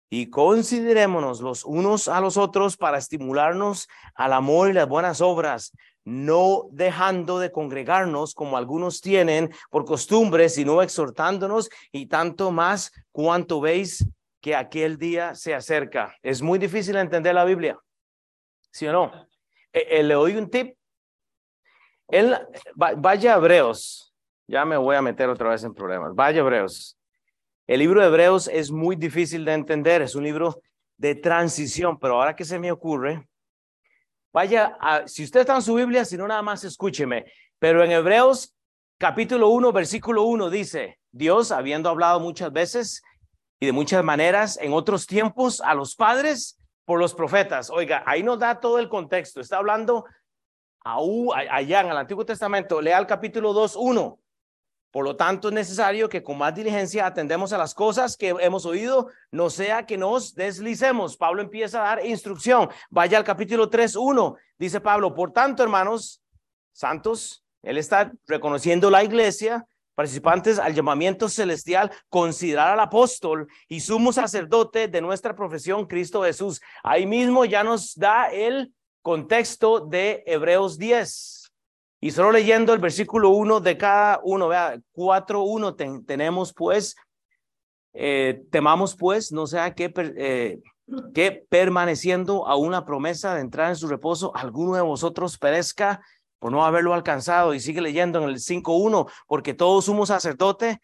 [0.10, 5.71] Y considerémonos los unos a los otros para estimularnos al amor y las buenas obras,
[6.09, 13.61] no dejando de congregarnos como algunos tienen por costumbre, sino exhortándonos y tanto más cuanto
[13.61, 14.05] veis
[14.41, 16.15] que aquel día se acerca.
[16.23, 17.77] Es muy difícil entender la Biblia,
[18.71, 19.11] ¿sí o no?
[19.71, 20.75] Eh, eh, le doy un tip.
[22.07, 22.35] Él,
[22.75, 24.15] vaya Hebreos,
[24.47, 26.15] ya me voy a meter otra vez en problemas.
[26.15, 26.97] Vaya Hebreos.
[27.67, 30.59] El libro de Hebreos es muy difícil de entender, es un libro
[30.97, 33.28] de transición, pero ahora que se me ocurre,
[34.31, 37.25] vaya, a, si usted está en su Biblia, si no nada más escúcheme,
[37.59, 38.55] pero en Hebreos
[38.97, 43.01] capítulo 1, versículo 1 dice, Dios, habiendo hablado muchas veces
[43.59, 47.69] y de muchas maneras en otros tiempos a los padres por los profetas.
[47.69, 49.41] Oiga, ahí nos da todo el contexto.
[49.41, 50.05] Está hablando
[50.83, 52.81] allá en el Antiguo Testamento.
[52.81, 54.19] Lea el capítulo 2, 1.
[54.91, 58.65] Por lo tanto, es necesario que con más diligencia atendemos a las cosas que hemos
[58.65, 61.15] oído, no sea que nos deslicemos.
[61.15, 62.69] Pablo empieza a dar instrucción.
[62.89, 64.36] Vaya al capítulo 3.1.
[64.58, 66.23] Dice Pablo, por tanto, hermanos
[66.73, 74.12] santos, él está reconociendo la iglesia, participantes al llamamiento celestial, considerar al apóstol y sumo
[74.12, 76.62] sacerdote de nuestra profesión, Cristo Jesús.
[76.84, 81.38] Ahí mismo ya nos da el contexto de Hebreos 10.
[82.01, 86.95] Y solo leyendo el versículo 1 de cada uno, vea, 4.1 tenemos pues,
[87.93, 90.59] eh, temamos pues, no sea que, eh,
[91.13, 96.01] que permaneciendo a una promesa de entrar en su reposo, alguno de vosotros perezca
[96.39, 97.53] por no haberlo alcanzado.
[97.53, 100.79] Y sigue leyendo en el 5.1, porque todo sumo sacerdote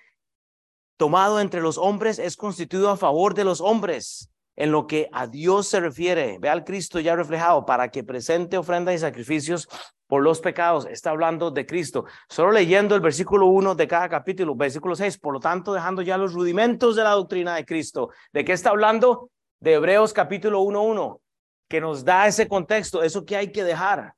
[0.97, 5.28] tomado entre los hombres es constituido a favor de los hombres en lo que a
[5.28, 6.38] Dios se refiere.
[6.39, 9.67] Ve al Cristo ya reflejado para que presente ofrenda y sacrificios
[10.15, 12.06] por los pecados, está hablando de Cristo.
[12.30, 16.17] Solo leyendo el versículo 1 de cada capítulo, versículo 6, por lo tanto, dejando ya
[16.17, 18.12] los rudimentos de la doctrina de Cristo.
[18.32, 19.30] ¿De qué está hablando?
[19.60, 21.19] De Hebreos capítulo 1.1,
[21.67, 24.13] que nos da ese contexto, eso que hay que dejar.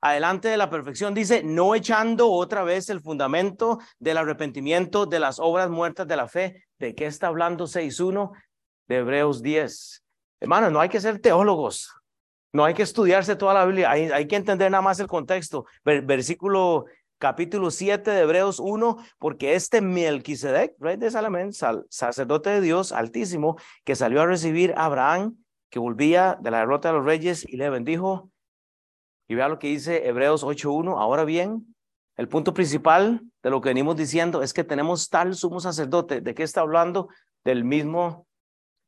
[0.00, 5.38] Adelante de la perfección dice, no echando otra vez el fundamento del arrepentimiento de las
[5.38, 6.64] obras muertas de la fe.
[6.80, 8.32] ¿De qué está hablando 6.1
[8.88, 10.02] de Hebreos 10?
[10.40, 11.99] Hermanos, no hay que ser teólogos.
[12.52, 15.66] No hay que estudiarse toda la Biblia, hay, hay que entender nada más el contexto.
[15.84, 16.86] versículo
[17.20, 23.58] capítulo 7 de Hebreos 1, porque este Melquisedec, rey de Salomón, sacerdote de Dios altísimo,
[23.84, 25.36] que salió a recibir a Abraham,
[25.68, 28.30] que volvía de la derrota de los reyes y le bendijo.
[29.28, 30.98] Y vea lo que dice Hebreos 8.1.
[30.98, 31.76] Ahora bien,
[32.16, 36.22] el punto principal de lo que venimos diciendo es que tenemos tal sumo sacerdote.
[36.22, 37.08] ¿De qué está hablando?
[37.44, 38.26] Del mismo,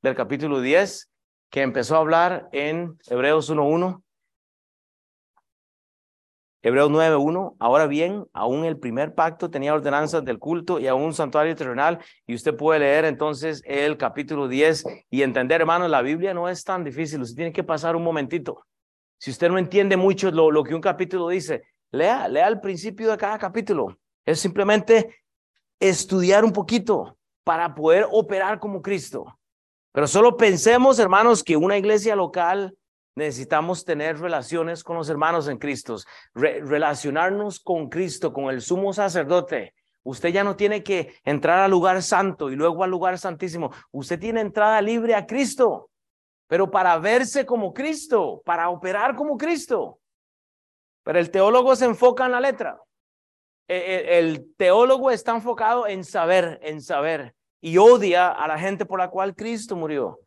[0.03, 1.12] del capítulo 10,
[1.53, 4.03] que empezó a hablar en Hebreos 1.1,
[6.63, 11.13] Hebreos 9.1, ahora bien, aún el primer pacto tenía ordenanzas del culto y aún un
[11.13, 16.33] santuario terrenal, y usted puede leer entonces el capítulo 10 y entender, hermano, la Biblia
[16.33, 18.65] no es tan difícil, usted tiene que pasar un momentito.
[19.19, 23.11] Si usted no entiende mucho lo, lo que un capítulo dice, lea, lea el principio
[23.11, 23.99] de cada capítulo.
[24.25, 25.23] Es simplemente
[25.79, 29.27] estudiar un poquito para poder operar como Cristo.
[29.93, 32.77] Pero solo pensemos, hermanos, que una iglesia local
[33.15, 35.97] necesitamos tener relaciones con los hermanos en Cristo,
[36.35, 39.75] relacionarnos con Cristo, con el sumo sacerdote.
[40.03, 43.71] Usted ya no tiene que entrar al lugar santo y luego al lugar santísimo.
[43.91, 45.91] Usted tiene entrada libre a Cristo,
[46.49, 50.01] pero para verse como Cristo, para operar como Cristo.
[51.05, 52.81] Pero el teólogo se enfoca en la letra.
[53.69, 58.85] E, e, el teólogo está enfocado en saber, en saber y odia a la gente
[58.85, 60.19] por la cual Cristo murió.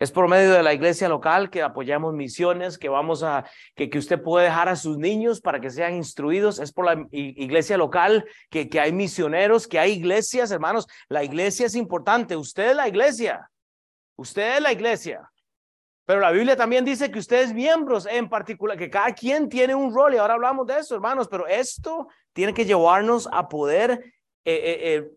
[0.00, 3.44] Es por medio de la iglesia local que apoyamos misiones, que vamos a,
[3.76, 6.58] que, que usted puede dejar a sus niños para que sean instruidos.
[6.58, 10.86] Es por la iglesia local que, que hay misioneros, que hay iglesias, hermanos.
[11.08, 12.34] La iglesia es importante.
[12.34, 13.50] Usted es la iglesia.
[14.16, 15.30] Usted es la iglesia.
[16.06, 19.94] Pero la Biblia también dice que ustedes miembros en particular, que cada quien tiene un
[19.94, 23.92] rol y ahora hablamos de eso, hermanos, pero esto tiene que llevarnos a poder
[24.44, 25.10] eh, eh, eh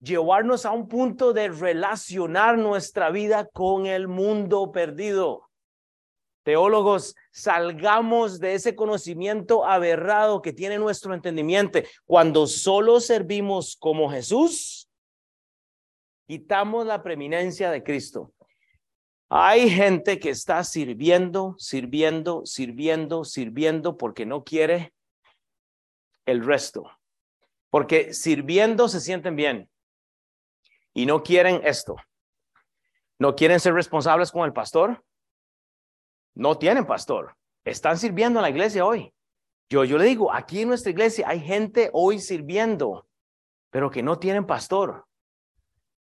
[0.00, 5.48] llevarnos a un punto de relacionar nuestra vida con el mundo perdido.
[6.42, 11.80] Teólogos, salgamos de ese conocimiento aberrado que tiene nuestro entendimiento.
[12.06, 14.88] Cuando solo servimos como Jesús,
[16.26, 18.32] quitamos la preeminencia de Cristo.
[19.28, 24.94] Hay gente que está sirviendo, sirviendo, sirviendo, sirviendo porque no quiere
[26.26, 26.90] el resto.
[27.68, 29.69] Porque sirviendo se sienten bien
[30.94, 31.96] y no quieren esto.
[33.18, 35.04] No quieren ser responsables con el pastor.
[36.34, 37.36] No tienen pastor.
[37.64, 39.12] Están sirviendo en la iglesia hoy.
[39.68, 43.06] Yo, yo le digo, aquí en nuestra iglesia hay gente hoy sirviendo,
[43.70, 45.04] pero que no tienen pastor.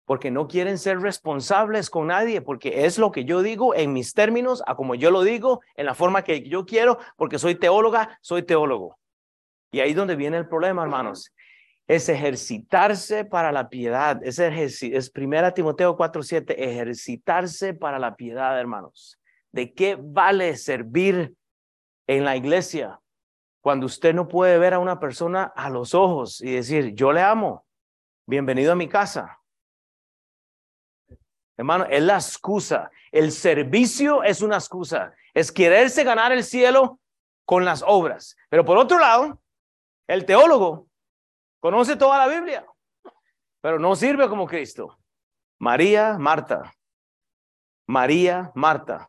[0.06, 4.12] Porque no quieren ser responsables con nadie, porque es lo que yo digo en mis
[4.12, 8.18] términos, a como yo lo digo, en la forma que yo quiero, porque soy teóloga,
[8.20, 8.98] soy teólogo.
[9.70, 11.32] Y ahí es donde viene el problema, hermanos
[11.86, 14.20] es ejercitarse para la piedad.
[14.22, 19.20] Es, es primera Timoteo 4:7, ejercitarse para la piedad, hermanos.
[19.52, 21.34] ¿De qué vale servir
[22.06, 23.00] en la iglesia
[23.60, 27.22] cuando usted no puede ver a una persona a los ojos y decir, yo le
[27.22, 27.64] amo,
[28.26, 29.38] bienvenido a mi casa?
[31.56, 32.90] Hermano, es la excusa.
[33.12, 35.14] El servicio es una excusa.
[35.34, 36.98] Es quererse ganar el cielo
[37.44, 38.36] con las obras.
[38.48, 39.40] Pero por otro lado,
[40.08, 40.88] el teólogo
[41.64, 42.66] Conoce toda la Biblia,
[43.62, 44.98] pero no sirve como Cristo.
[45.58, 46.74] María, Marta.
[47.86, 49.08] María, Marta.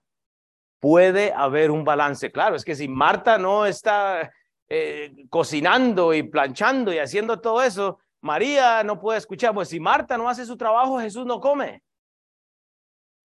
[0.80, 2.32] Puede haber un balance.
[2.32, 4.32] Claro, es que si Marta no está
[4.70, 9.54] eh, cocinando y planchando y haciendo todo eso, María no puede escuchar.
[9.54, 11.84] Pues si Marta no hace su trabajo, Jesús no come.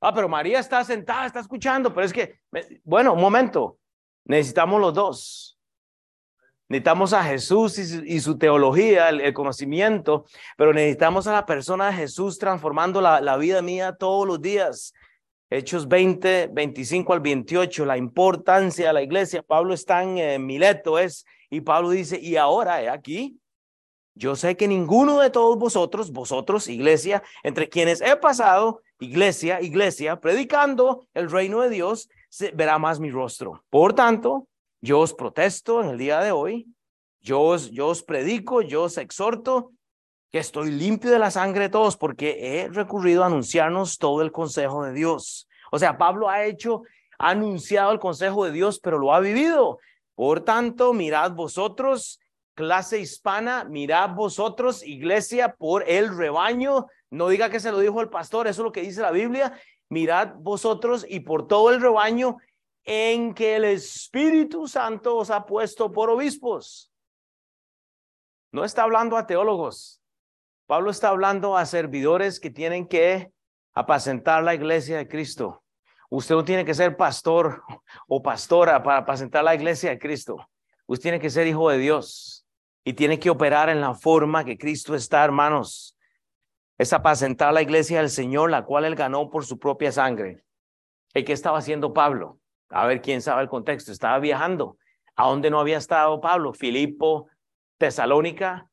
[0.00, 2.40] Ah, pero María está sentada, está escuchando, pero es que,
[2.82, 3.78] bueno, un momento,
[4.24, 5.59] necesitamos los dos.
[6.70, 10.24] Necesitamos a Jesús y su, teología, el, conocimiento,
[10.56, 14.94] pero necesitamos a la persona de Jesús transformando la, vida mía todos los días.
[15.50, 19.42] Hechos 20, 25 al 28, la importancia de la iglesia.
[19.42, 23.40] Pablo está en eh, Mileto, es, y Pablo dice, y ahora, he aquí,
[24.14, 30.20] yo sé que ninguno de todos vosotros, vosotros, iglesia, entre quienes he pasado, iglesia, iglesia,
[30.20, 32.08] predicando el reino de Dios,
[32.54, 33.64] verá más mi rostro.
[33.70, 34.46] Por tanto,
[34.80, 36.66] yo os protesto en el día de hoy,
[37.20, 39.72] yo os, yo os predico, yo os exhorto
[40.30, 44.32] que estoy limpio de la sangre de todos porque he recurrido a anunciarnos todo el
[44.32, 45.48] consejo de Dios.
[45.72, 46.82] O sea, Pablo ha hecho,
[47.18, 49.78] ha anunciado el consejo de Dios, pero lo ha vivido.
[50.14, 52.20] Por tanto, mirad vosotros,
[52.54, 56.86] clase hispana, mirad vosotros, iglesia, por el rebaño.
[57.10, 59.58] No diga que se lo dijo el pastor, eso es lo que dice la Biblia.
[59.88, 62.36] Mirad vosotros y por todo el rebaño
[62.84, 66.92] en que el Espíritu Santo os ha puesto por obispos.
[68.52, 70.02] No está hablando a teólogos.
[70.66, 73.32] Pablo está hablando a servidores que tienen que
[73.74, 75.62] apacentar la iglesia de Cristo.
[76.08, 77.62] Usted no tiene que ser pastor
[78.08, 80.48] o pastora para apacentar la iglesia de Cristo.
[80.86, 82.44] Usted tiene que ser hijo de Dios
[82.84, 85.96] y tiene que operar en la forma que Cristo está, hermanos.
[86.78, 90.42] Es apacentar la iglesia del Señor, la cual él ganó por su propia sangre.
[91.14, 92.39] ¿Y qué estaba haciendo Pablo?
[92.70, 93.92] A ver quién sabe el contexto.
[93.92, 94.78] Estaba viajando.
[95.16, 96.52] ¿A dónde no había estado Pablo?
[96.54, 97.28] Filipo,
[97.78, 98.70] Tesalónica.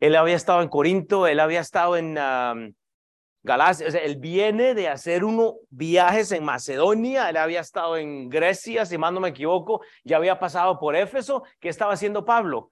[0.00, 2.14] Él había estado en Corinto, él había estado en
[3.42, 3.88] Galacia.
[3.88, 8.86] O sea, él viene de hacer unos viajes en Macedonia, él había estado en Grecia,
[8.86, 11.42] si mal no me equivoco, ya había pasado por Éfeso.
[11.58, 12.70] ¿Qué estaba haciendo Pablo?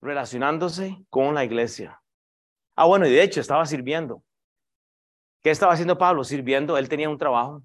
[0.00, 2.00] Relacionándose con la iglesia.
[2.74, 4.22] Ah, bueno, y de hecho estaba sirviendo.
[5.42, 6.24] ¿Qué estaba haciendo Pablo?
[6.24, 7.62] Sirviendo, él tenía un trabajo.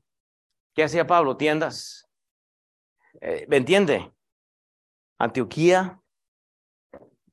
[0.74, 1.38] ¿Qué hacía Pablo?
[1.38, 2.10] Tiendas.
[3.22, 4.12] Eh, ¿Me entiende?
[5.20, 6.00] Antioquía.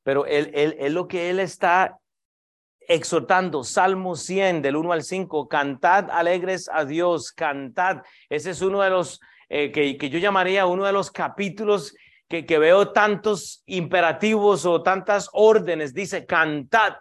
[0.03, 1.98] Pero él, él, lo que él está
[2.81, 8.03] exhortando, Salmo 100 del 1 al 5, cantad alegres a Dios, cantad.
[8.29, 11.94] Ese es uno de los eh, que, que, yo llamaría uno de los capítulos
[12.29, 15.94] que, que veo tantos imperativos o tantas órdenes.
[15.94, 16.96] Dice, cantad,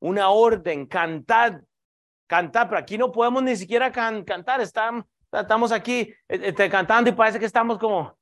[0.00, 1.60] una orden, cantad,
[2.26, 7.38] cantad, pero aquí no podemos ni siquiera cantar, están Estamos aquí este, cantando y parece
[7.38, 8.16] que estamos como...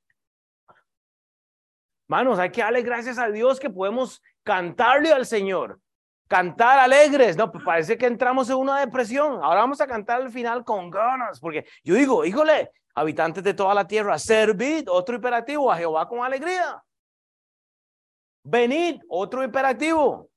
[2.08, 5.80] Manos, hay que darle gracias a Dios que podemos cantarle al Señor.
[6.28, 9.42] Cantar alegres, no, pues parece que entramos en una depresión.
[9.42, 13.74] Ahora vamos a cantar al final con ganas, porque yo digo, híjole, habitantes de toda
[13.74, 16.82] la tierra, servid, otro imperativo, a Jehová con alegría.
[18.42, 20.30] Venid, otro imperativo.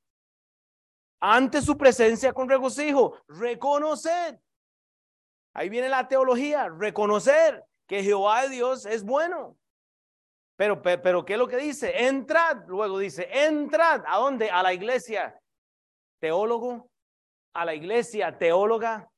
[1.20, 4.40] Ante su presencia con regocijo, reconoced
[5.54, 9.58] Ahí viene la teología, reconocer que Jehová Dios es bueno.
[10.56, 12.06] Pero, pero, ¿qué es lo que dice?
[12.06, 14.52] Entrad, luego dice, entrad, ¿a dónde?
[14.52, 15.40] A la iglesia.
[16.20, 16.90] Teólogo,
[17.54, 19.10] a la iglesia teóloga.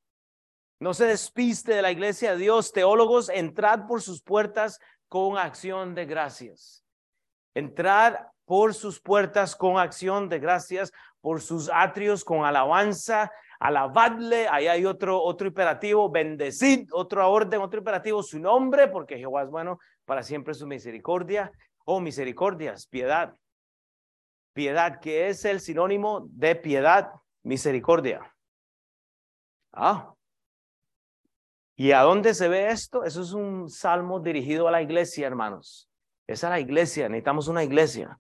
[0.80, 2.72] No se despiste de la iglesia de Dios.
[2.72, 6.86] Teólogos, entrad por sus puertas con acción de gracias.
[7.56, 8.15] Entrad
[8.46, 10.91] por sus puertas con acción de gracias,
[11.22, 17.78] por sus atrios con alabanza, alabadle, ahí hay otro, otro imperativo, bendecid, otro orden, otro
[17.78, 21.52] imperativo, su nombre, porque Jehová es bueno, para siempre su misericordia,
[21.86, 23.36] oh misericordias, piedad.
[24.54, 27.12] Piedad, que es el sinónimo de piedad,
[27.43, 28.34] misericordia.
[29.71, 30.12] Ah.
[31.76, 33.04] ¿Y a dónde se ve esto?
[33.04, 35.88] Eso es un salmo dirigido a la iglesia, hermanos.
[36.26, 38.19] Es a la iglesia, necesitamos una iglesia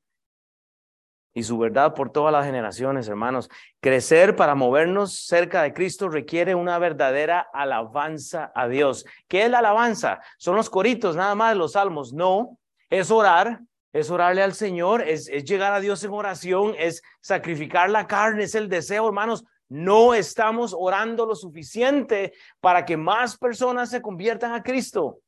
[1.33, 3.49] y su verdad por todas las generaciones, hermanos.
[3.79, 9.05] Crecer para movernos cerca de Cristo requiere una verdadera alabanza a Dios.
[9.27, 10.19] ¿Qué es la alabanza?
[10.37, 12.13] Son los coritos, nada más los salmos.
[12.13, 12.57] No,
[12.89, 13.61] es orar,
[13.93, 18.55] es orarle al Señor, es, llegar a Dios en oración, es sacrificar la carne, es
[18.55, 19.45] el deseo, hermanos.
[19.69, 25.19] No estamos orando lo suficiente para que más personas se conviertan a Cristo.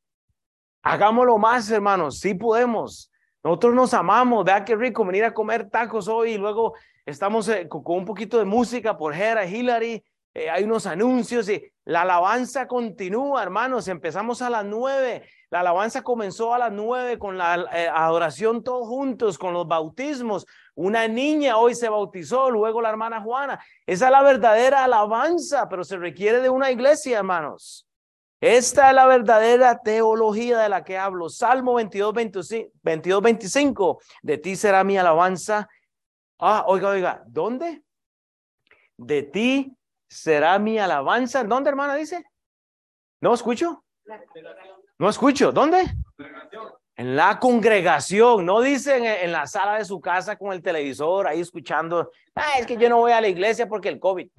[0.81, 3.09] Hagámoslo más, hermanos, sí podemos.
[3.43, 6.75] Nosotros nos amamos, vea qué rico venir a comer tacos hoy luego
[7.05, 10.03] estamos eh, con, un poquito de música por Hera, Hillary,
[10.35, 13.87] eh, hay unos anuncios y la alabanza continúa, hermanos.
[13.87, 18.87] Empezamos a las nueve, la alabanza comenzó a las nueve con la eh, adoración todos
[18.87, 20.47] juntos, con los bautismos.
[20.73, 23.63] Una niña hoy se bautizó, luego la hermana Juana.
[23.85, 27.87] Esa es la verdadera alabanza, pero se requiere de una iglesia, hermanos.
[28.43, 31.29] Esta es la verdadera teología de la que hablo.
[31.29, 34.01] Salmo 22, 25.
[34.21, 35.69] De ti será mi alabanza.
[36.39, 37.83] Ah, oiga, oiga, ¿dónde?
[38.97, 39.77] De ti
[40.09, 41.45] será mi alabanza.
[41.45, 42.21] ¿Dónde, hermana, dice?
[43.21, 43.85] ¿No escucho?
[44.97, 45.53] No escucho.
[45.53, 45.85] ¿Dónde?
[46.97, 51.39] En la congregación, no dicen en, la sala de su casa con el televisor ahí
[51.39, 54.29] escuchando, ah, es que yo no voy a la iglesia porque el COVID.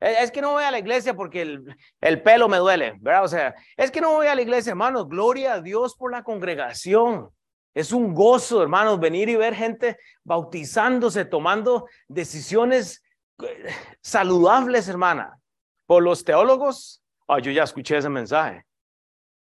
[0.00, 3.24] Es que no voy a la iglesia porque el, el, pelo me duele, ¿verdad?
[3.24, 5.06] O sea, es que no voy a la iglesia, hermanos.
[5.06, 7.28] Gloria a Dios por la congregación.
[7.74, 13.02] Es un gozo, hermanos, venir y ver gente bautizándose, tomando decisiones
[13.42, 13.66] eh,
[14.00, 15.38] saludables, hermana.
[15.86, 18.64] Por los teólogos, oh, yo ya escuché ese mensaje.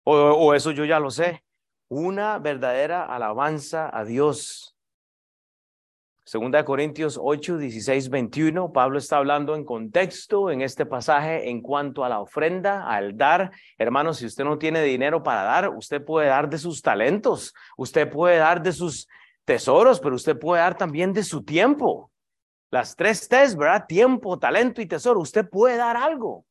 [0.04, 1.44] O eso yo ya lo sé.
[1.88, 4.71] Una verdadera alabanza a Dios.
[6.32, 12.06] Segunda Corintios 8, 16, 21, Pablo está hablando en contexto en este pasaje en cuanto
[12.06, 13.52] a la ofrenda, al dar.
[13.78, 18.10] Hermanos, si usted no tiene dinero para dar, usted puede dar de sus talentos, usted
[18.10, 19.10] puede dar de sus
[19.44, 22.14] tesoros, pero usted puede dar también de su tiempo.
[22.70, 23.86] Las tres T's, ¿verdad?
[23.86, 25.20] Tiempo, talento y tesoro.
[25.20, 26.46] Usted puede dar algo.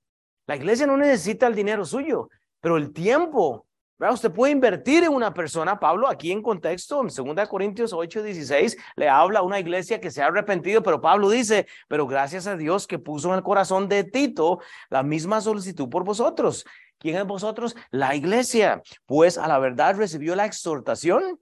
[0.46, 2.28] La iglesia no necesita el dinero suyo,
[2.60, 3.64] pero el tiempo
[4.08, 5.78] Usted puede invertir en una persona.
[5.78, 10.10] Pablo, aquí en contexto, en 2 Corintios 8, 16, le habla a una iglesia que
[10.10, 13.88] se ha arrepentido, pero Pablo dice, pero gracias a Dios que puso en el corazón
[13.88, 16.64] de Tito la misma solicitud por vosotros.
[16.98, 17.76] ¿Quién es vosotros?
[17.90, 18.82] La iglesia.
[19.04, 21.38] Pues a la verdad recibió la exhortación.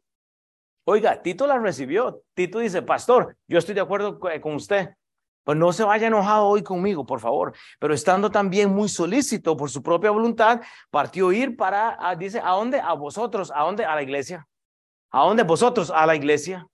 [0.85, 2.23] Oiga, Tito la recibió.
[2.35, 4.91] Tito dice, pastor, yo estoy de acuerdo con usted.
[5.49, 7.55] Pues no se vaya enojado hoy conmigo, por favor.
[7.79, 12.51] Pero estando también muy solícito por su propia voluntad, partió ir para, ah, dice, ¿a
[12.51, 12.79] dónde?
[12.79, 13.51] A vosotros.
[13.55, 13.87] ¿A dónde?
[13.87, 14.47] A la iglesia.
[15.11, 15.91] ¿A dónde vosotros?
[15.91, 16.69] A la iglesia.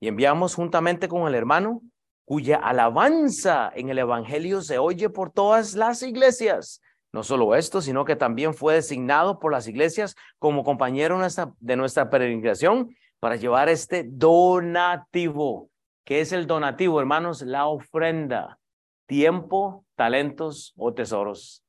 [0.00, 1.82] Y enviamos juntamente con el hermano,
[2.24, 6.82] cuya alabanza en el Evangelio se oye por todas las iglesias.
[7.12, 11.16] No solo esto, sino que también fue designado por las iglesias como compañero
[11.60, 15.69] de nuestra peregrinación para llevar este donativo
[16.04, 17.42] ¿Qué es el donativo, hermanos?
[17.42, 18.58] La ofrenda,
[19.06, 21.64] tiempo, talentos o tesoros.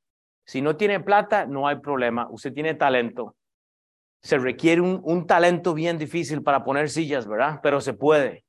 [0.46, 2.28] Si no tiene plata, no hay problema.
[2.30, 3.36] Usted tiene talento.
[4.22, 7.60] Se requiere un, un talento bien difícil para poner sillas, ¿verdad?
[7.63, 8.46] Pero se puede.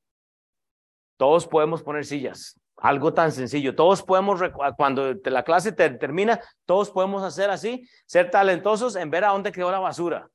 [1.16, 2.59] Todos podemos poner sillas.
[2.77, 3.77] Algo tan sencillo.
[3.77, 4.40] Todos podemos,
[4.77, 9.71] cuando la clase termina, todos podemos hacer así, ser talentosos en ver a dónde quedó
[9.71, 10.29] la basura.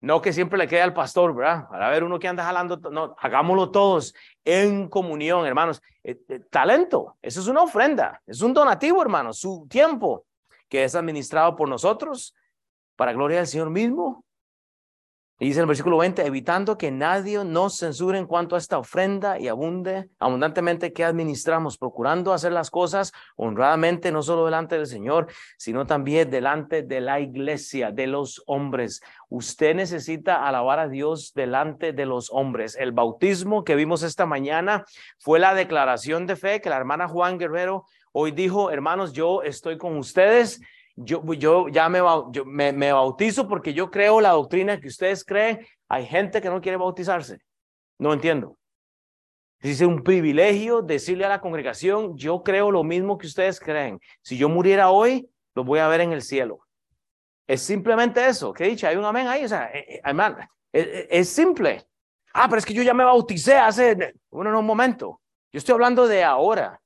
[0.00, 1.68] No que siempre le quede al pastor, ¿verdad?
[1.68, 5.82] Para ver uno que anda jalando, no, hagámoslo todos en comunión, hermanos.
[6.04, 10.26] Eh, eh, talento, eso es una ofrenda, es un donativo, hermanos, su tiempo
[10.68, 12.34] que es administrado por nosotros
[12.94, 14.25] para gloria del Señor mismo
[15.44, 19.38] dice en el versículo 20, evitando que nadie nos censure en cuanto a esta ofrenda
[19.38, 25.26] y abunde abundantemente que administramos, procurando hacer las cosas honradamente, no solo delante del Señor,
[25.58, 29.02] sino también delante de la iglesia, de los hombres.
[29.28, 32.76] Usted necesita alabar a Dios delante de los hombres.
[32.76, 34.84] El bautismo que vimos esta mañana
[35.18, 39.76] fue la declaración de fe que la hermana Juan Guerrero hoy dijo, hermanos, yo estoy
[39.76, 40.62] con ustedes
[40.96, 41.98] yo, yo ya me,
[42.32, 45.64] yo me, me, bautizo porque yo creo la doctrina que ustedes creen.
[45.88, 47.38] Hay gente que no quiere bautizarse.
[47.98, 48.58] No entiendo.
[49.60, 54.00] Dice un privilegio decirle a la congregación, yo creo lo mismo que ustedes creen.
[54.22, 56.60] Si yo muriera hoy, lo voy a ver en el cielo.
[57.46, 58.52] Es simplemente eso.
[58.52, 58.86] ¿Qué dicho?
[58.88, 59.44] Hay un amén ahí.
[59.44, 60.02] O sea, eh, eh,
[60.72, 61.86] es, es, simple.
[62.32, 65.20] Ah, pero es que yo ya me bauticé hace, bueno, en un momento.
[65.52, 66.80] Yo estoy hablando de ahora.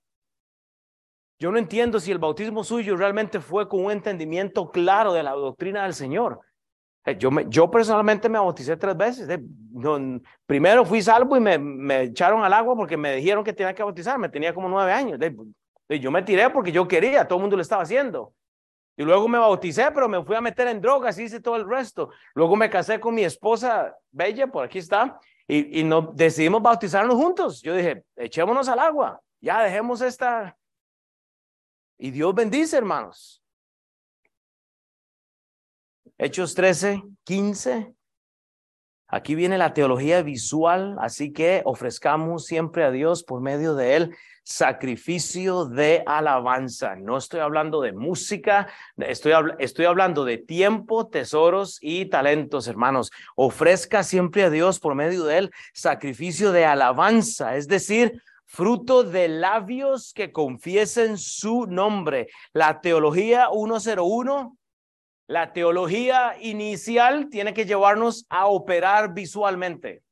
[1.41, 5.33] Yo no entiendo si el bautismo suyo realmente fue con un entendimiento claro de la
[5.33, 6.39] doctrina del Señor.
[7.07, 9.41] Eh, yo, me, yo personalmente me bauticé tres veces.
[10.45, 13.83] primero fui salvo y me, me, echaron al agua porque me dijeron que tenía que
[13.83, 14.29] bautizarme.
[14.29, 15.19] Tenía como nueve años.
[15.89, 18.35] yo me tiré porque yo quería, todo el mundo lo estaba haciendo.
[18.95, 21.67] Y luego me bauticé, pero me fui a meter en drogas y hice todo el
[21.67, 22.11] resto.
[22.35, 25.19] Luego me casé con mi esposa Bella, por aquí está,
[25.49, 27.63] y, y no, decidimos bautizarnos juntos.
[27.63, 30.55] Yo dije, echémonos al agua, ya dejemos esta.
[32.03, 33.43] Y Dios bendice, hermanos.
[36.17, 37.95] Hechos 13, 15.
[39.07, 44.17] Aquí viene la teología visual, así que ofrezcamos siempre a Dios por medio de él
[44.43, 46.97] sacrificio de alabanza.
[46.97, 53.11] No estoy hablando de música, estoy, estoy hablando de tiempo, tesoros y talentos, hermanos.
[53.37, 59.29] Ofrezca siempre a Dios por medio de él sacrificio de alabanza, es decir, fruto de
[59.29, 62.27] labios que confiesen su nombre.
[62.53, 64.59] La teología 101
[65.29, 70.03] la teología inicial tiene que llevarnos a operar visualmente.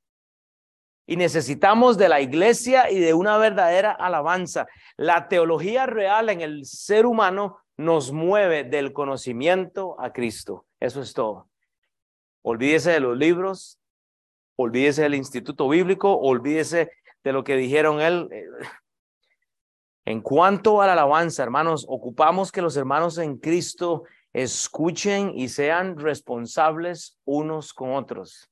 [1.09, 4.69] Y necesitamos de la iglesia y de una verdadera alabanza.
[4.97, 10.67] La teología real en el ser humano nos mueve del conocimiento a Cristo.
[10.79, 11.49] Eso es todo.
[12.43, 13.81] Olvídese de los libros,
[14.55, 16.93] olvídese del instituto bíblico, olvídese
[17.29, 18.27] de lo que dijeron él.
[20.07, 25.99] En cuanto a la alabanza, hermanos, ocupamos que los hermanos en Cristo escuchen y sean
[25.99, 28.51] responsables unos con otros.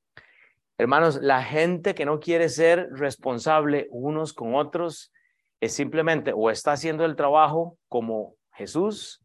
[0.76, 5.10] Hermanos, la gente que no quiere ser responsable unos con otros
[5.58, 9.22] es simplemente o está haciendo el trabajo como Jesús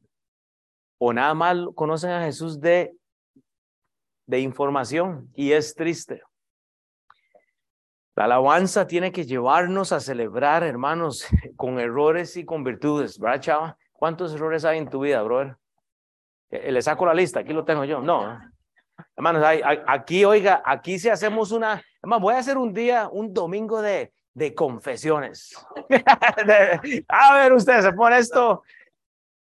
[0.97, 2.95] o nada más conocen a Jesús de,
[4.27, 6.21] de información y es triste.
[8.21, 11.25] La alabanza tiene que llevarnos a celebrar, hermanos,
[11.57, 13.77] con errores y con virtudes, ¿verdad, chava?
[13.93, 15.57] ¿Cuántos errores hay en tu vida, brother?
[16.51, 17.99] Eh, le saco la lista, aquí lo tengo yo.
[17.99, 18.39] No,
[19.15, 19.43] hermanos,
[19.87, 24.13] aquí, oiga, aquí si hacemos una, hermano, voy a hacer un día, un domingo de,
[24.35, 25.55] de confesiones.
[27.07, 28.61] a ver, usted se pone esto,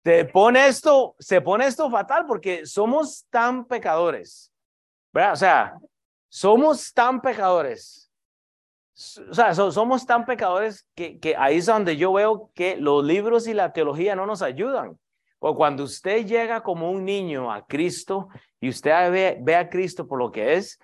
[0.04, 4.52] se pone esto, se pone esto fatal porque somos tan pecadores.
[5.12, 5.32] ¿Verdad?
[5.32, 5.74] O sea,
[6.28, 8.07] somos tan pecadores.
[9.30, 13.54] O sea, somos tan pecadores que, ahí es donde yo veo que los libros y
[13.54, 14.98] la teología no nos ayudan.
[15.38, 18.28] O cuando usted llega como un niño a Cristo
[18.60, 20.80] y usted ve, ve a Cristo por lo que es,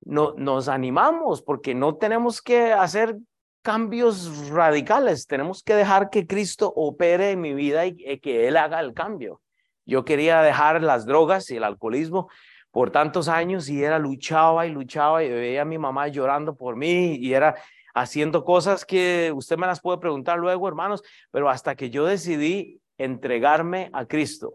[0.00, 3.16] no, nos animamos porque no tenemos que hacer
[3.62, 8.80] cambios radicales, tenemos que dejar que Cristo opere en mi vida y, que Él haga
[8.80, 9.40] el cambio.
[9.86, 12.28] Yo quería dejar las drogas y el alcoholismo
[12.72, 16.74] por tantos años y era luchaba y luchaba y veía a mi mamá llorando por
[16.74, 17.54] mí y era
[17.94, 22.80] haciendo cosas que usted me las puede preguntar luego, hermanos, pero hasta que yo decidí
[22.96, 24.54] entregarme a Cristo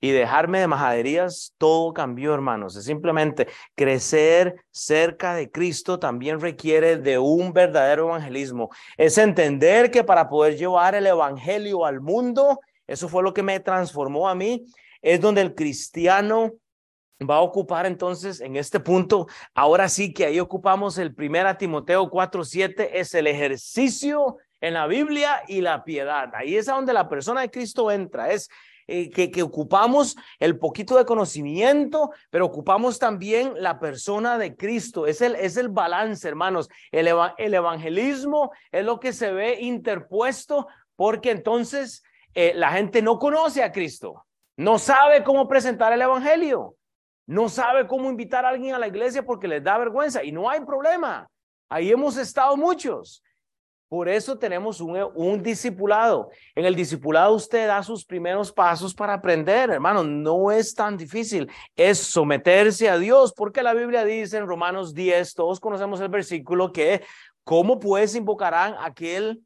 [0.00, 2.74] y dejarme de majaderías, todo cambió, hermanos.
[2.76, 8.70] Es simplemente crecer cerca de Cristo también requiere de un verdadero evangelismo.
[8.96, 13.60] Es entender que para poder llevar el evangelio al mundo, eso fue lo que me
[13.60, 14.66] transformó a mí,
[15.02, 16.52] es donde el cristiano
[17.20, 22.10] va a ocupar entonces en este punto, ahora sí que ahí ocupamos el primer Timoteo
[22.10, 26.30] 4:7 es el ejercicio en la Biblia y la piedad.
[26.34, 28.48] Ahí es a donde la persona de Cristo entra, es
[28.88, 35.06] eh, que, ocupamos el poquito de conocimiento, pero ocupamos también la persona de Cristo.
[35.06, 36.68] Es el, es el balance, hermanos.
[36.90, 37.08] El,
[37.38, 42.02] el evangelismo es lo que se ve interpuesto porque entonces
[42.34, 46.76] eh, la gente no conoce a Cristo, no sabe cómo presentar el evangelio,
[47.32, 50.50] no sabe cómo invitar a alguien a la iglesia porque les da vergüenza y no
[50.50, 51.26] hay problema.
[51.70, 53.22] Ahí hemos estado muchos.
[53.88, 56.30] Por eso tenemos un, discipulado.
[56.54, 60.04] En el discipulado usted da sus primeros pasos para aprender, hermano.
[60.04, 61.50] No es tan difícil.
[61.74, 66.70] Es someterse a Dios, porque la Biblia dice en Romanos 10, todos conocemos el versículo
[66.70, 67.02] que,
[67.44, 69.42] ¿cómo pues invocarán aquel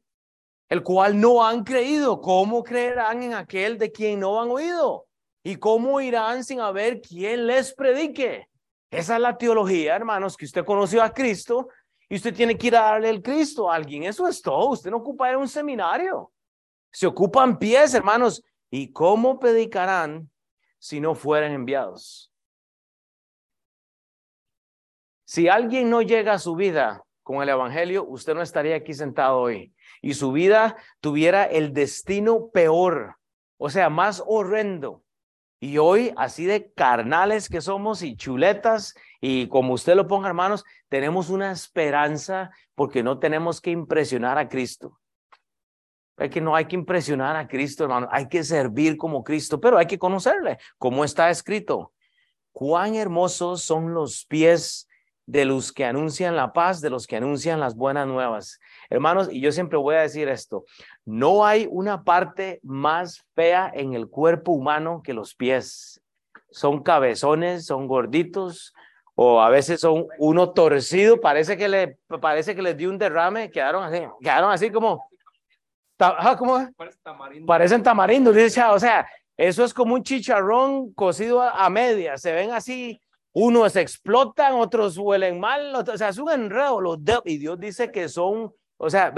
[0.67, 2.19] el cual no han creído?
[2.19, 5.06] ¿Cómo creerán en aquel de quien no han oído?
[5.47, 8.49] ¿Y cómo irán sin haber quien les predique?
[8.91, 11.69] Esa es la teología, hermanos, que usted conoció a Cristo
[12.09, 14.03] y usted tiene que ir a darle el Cristo a alguien.
[14.03, 14.71] Eso es todo.
[14.71, 16.33] Usted no ocupa un seminario.
[16.91, 18.43] Se ocupan pies, hermanos.
[18.69, 20.29] ¿Y cómo predicarán
[20.79, 22.29] si no fueran enviados?
[25.23, 29.39] Si alguien no llega a su vida con el Evangelio, usted no estaría aquí sentado
[29.39, 29.73] hoy.
[30.01, 33.15] Y su vida tuviera el destino peor,
[33.57, 35.05] o sea, más horrendo.
[35.59, 40.63] Y hoy, así de carnales que somos y chuletas, y como usted lo ponga, hermanos,
[40.87, 44.99] tenemos una esperanza porque no tenemos que impresionar a Cristo.
[46.17, 48.07] Es que no hay que impresionar a Cristo, hermano.
[48.11, 51.93] Hay que servir como Cristo, pero hay que conocerle, como está escrito.
[52.51, 54.87] Cuán hermosos son los pies
[55.27, 58.59] de los que anuncian la paz, de los que anuncian las buenas nuevas.
[58.89, 60.65] Hermanos, y yo siempre voy a decir esto,
[61.07, 66.01] no hay una parte más fea en el cuerpo humano que los pies.
[66.51, 68.73] Son cabezones, son gorditos,
[69.15, 73.49] o a veces son uno torcido, parece que le parece que les dio un derrame,
[73.49, 75.07] quedaron así, quedaron así como
[76.37, 76.69] ¿cómo?
[77.47, 82.51] Parecen tamarindos, dice, o sea, eso es como un chicharrón cocido a, media, se ven
[82.51, 83.01] así,
[83.31, 88.09] unos explotan, otros huelen mal, o sea, es un enredo, los y Dios dice que
[88.09, 89.13] son, o sea,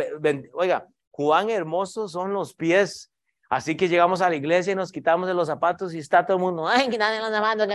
[0.53, 0.87] oiga,
[1.19, 3.11] cuán hermosos son los pies.
[3.49, 6.37] Así que llegamos a la iglesia y nos quitamos de los zapatos y está todo
[6.37, 7.67] el mundo, ay, que nadie los zapatos.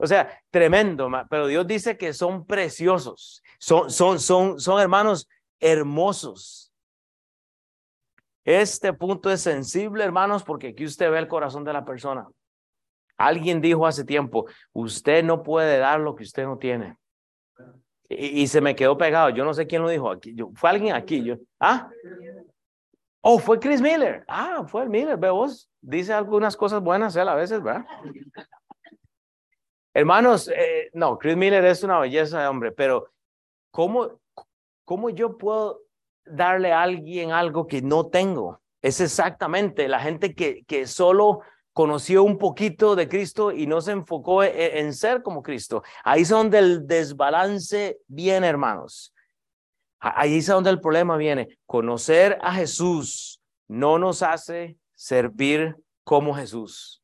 [0.00, 5.28] O sea, tremendo, pero Dios dice que son preciosos, son, son, son, son hermanos
[5.60, 6.72] hermosos.
[8.44, 12.26] Este punto es sensible, hermanos, porque aquí usted ve el corazón de la persona.
[13.16, 16.96] Alguien dijo hace tiempo, usted no puede dar lo que usted no tiene.
[18.08, 19.30] Y, se me quedó pegado.
[19.30, 20.34] Yo no sé quién lo dijo aquí.
[20.54, 21.22] Fue alguien aquí.
[21.22, 21.88] Yo, ah,
[23.24, 24.24] oh, fue Chris Miller.
[24.28, 25.16] Ah, fue el Miller.
[25.16, 27.84] Ve vos, dice algunas cosas buenas él a veces, ¿verdad?
[29.94, 33.08] Hermanos, eh, no, Chris Miller es una belleza de hombre, pero
[33.70, 34.20] ¿cómo,
[34.84, 35.80] cómo yo puedo
[36.26, 38.60] darle a alguien algo que no tengo.
[38.82, 41.40] Es exactamente la gente que, que solo
[41.72, 45.82] conoció un poquito de Cristo y no se enfocó en, en ser como Cristo.
[46.04, 49.13] Ahí es donde el desbalance viene, hermanos.
[49.98, 51.48] Ahí es donde el problema viene.
[51.66, 57.02] Conocer a Jesús no nos hace servir como Jesús.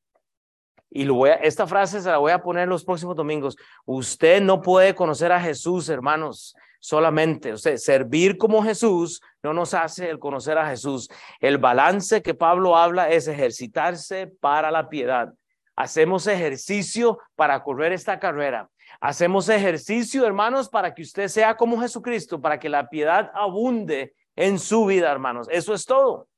[0.91, 1.07] Y
[1.43, 3.57] esta frase se la voy a poner los próximos domingos.
[3.85, 7.57] Usted no puede conocer a Jesús, hermanos, solamente.
[7.57, 11.09] Sea, servir como Jesús no nos hace el conocer a Jesús.
[11.39, 15.33] El balance que Pablo habla es ejercitarse para la piedad.
[15.77, 18.69] Hacemos ejercicio para correr esta carrera.
[19.01, 24.59] Hacemos ejercicio, hermanos, para que usted sea como Jesucristo, para que la piedad abunde en
[24.59, 25.49] su vida, hermanos.
[25.51, 26.29] Eso es todo.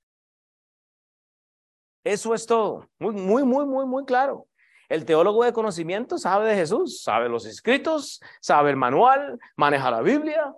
[2.04, 2.88] Eso es todo.
[2.98, 4.46] Muy, muy, muy, muy, muy claro.
[4.88, 10.02] El teólogo de conocimiento sabe de Jesús, sabe los escritos, sabe el manual, maneja la
[10.02, 10.54] Biblia.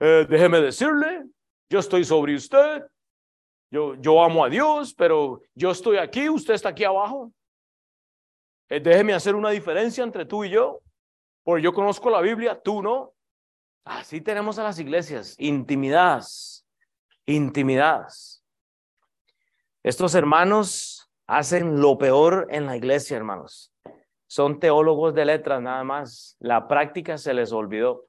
[0.00, 1.26] Eh, déjeme decirle,
[1.68, 2.82] yo estoy sobre usted,
[3.70, 7.32] yo, yo amo a Dios, pero yo estoy aquí, usted está aquí abajo.
[8.68, 10.80] Eh, déjeme hacer una diferencia entre tú y yo,
[11.46, 13.14] porque yo conozco la Biblia, tú no.
[13.84, 16.66] Así tenemos a las iglesias, intimidadas,
[17.24, 18.44] intimidadas.
[19.84, 23.72] Estos hermanos hacen lo peor en la iglesia, hermanos.
[24.26, 26.36] Son teólogos de letras nada más.
[26.40, 28.08] La práctica se les olvidó.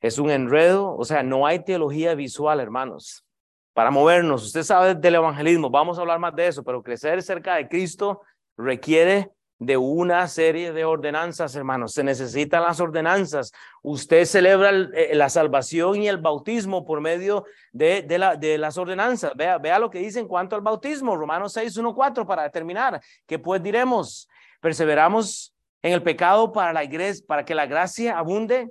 [0.00, 3.26] Es un enredo, o sea, no hay teología visual, hermanos.
[3.74, 7.56] Para movernos, usted sabe del evangelismo, vamos a hablar más de eso, pero crecer cerca
[7.56, 8.22] de Cristo
[8.56, 9.30] requiere
[9.60, 11.92] de una serie de ordenanzas, hermanos.
[11.92, 13.52] Se necesitan las ordenanzas.
[13.82, 18.78] Usted celebra eh, la salvación y el bautismo por medio de, de, la, de las
[18.78, 19.32] ordenanzas.
[19.36, 23.02] Vea, vea lo que dice en cuanto al bautismo, Romanos 6, 1, 4, para terminar.
[23.26, 24.26] ¿Qué pues diremos?
[24.60, 28.70] ¿Perseveramos en el pecado para, la iglesia, para que la gracia abunde?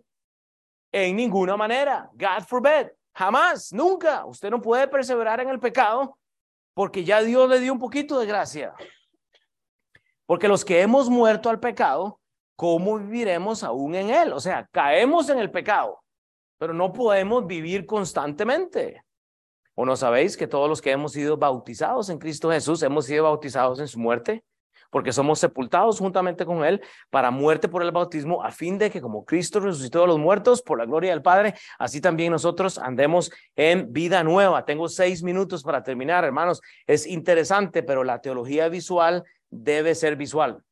[0.91, 2.09] En ninguna manera.
[2.13, 2.87] God forbid.
[3.13, 4.25] Jamás, nunca.
[4.25, 6.17] Usted no puede perseverar en el pecado
[6.73, 8.73] porque ya Dios le dio un poquito de gracia.
[10.29, 12.19] Porque los que hemos muerto al pecado,
[12.55, 14.31] ¿cómo viviremos aún en él?
[14.31, 16.03] O sea, caemos en el pecado,
[16.59, 19.03] pero no podemos vivir constantemente.
[19.73, 23.23] ¿O no sabéis que todos los que hemos sido bautizados en Cristo Jesús hemos sido
[23.23, 24.43] bautizados en su muerte?
[24.91, 29.01] Porque somos sepultados juntamente con Él para muerte por el bautismo, a fin de que
[29.01, 33.31] como Cristo resucitó a los muertos por la gloria del Padre, así también nosotros andemos
[33.55, 34.63] en vida nueva.
[34.63, 36.61] Tengo seis minutos para terminar, hermanos.
[36.85, 40.63] Es interesante, pero la teología visual debe ser visual.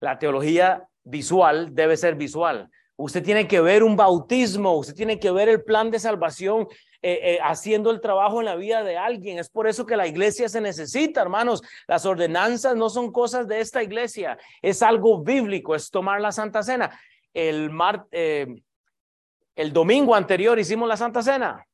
[0.00, 2.70] La teología visual debe ser visual.
[2.96, 6.68] Usted tiene que ver un bautismo, usted tiene que ver el plan de salvación
[7.02, 9.38] eh, eh, haciendo el trabajo en la vida de alguien.
[9.38, 11.60] Es por eso que la iglesia se necesita, hermanos.
[11.88, 16.62] Las ordenanzas no son cosas de esta iglesia, es algo bíblico, es tomar la Santa
[16.62, 16.98] Cena.
[17.32, 18.46] El, mar, eh,
[19.56, 21.66] el domingo anterior hicimos la Santa Cena.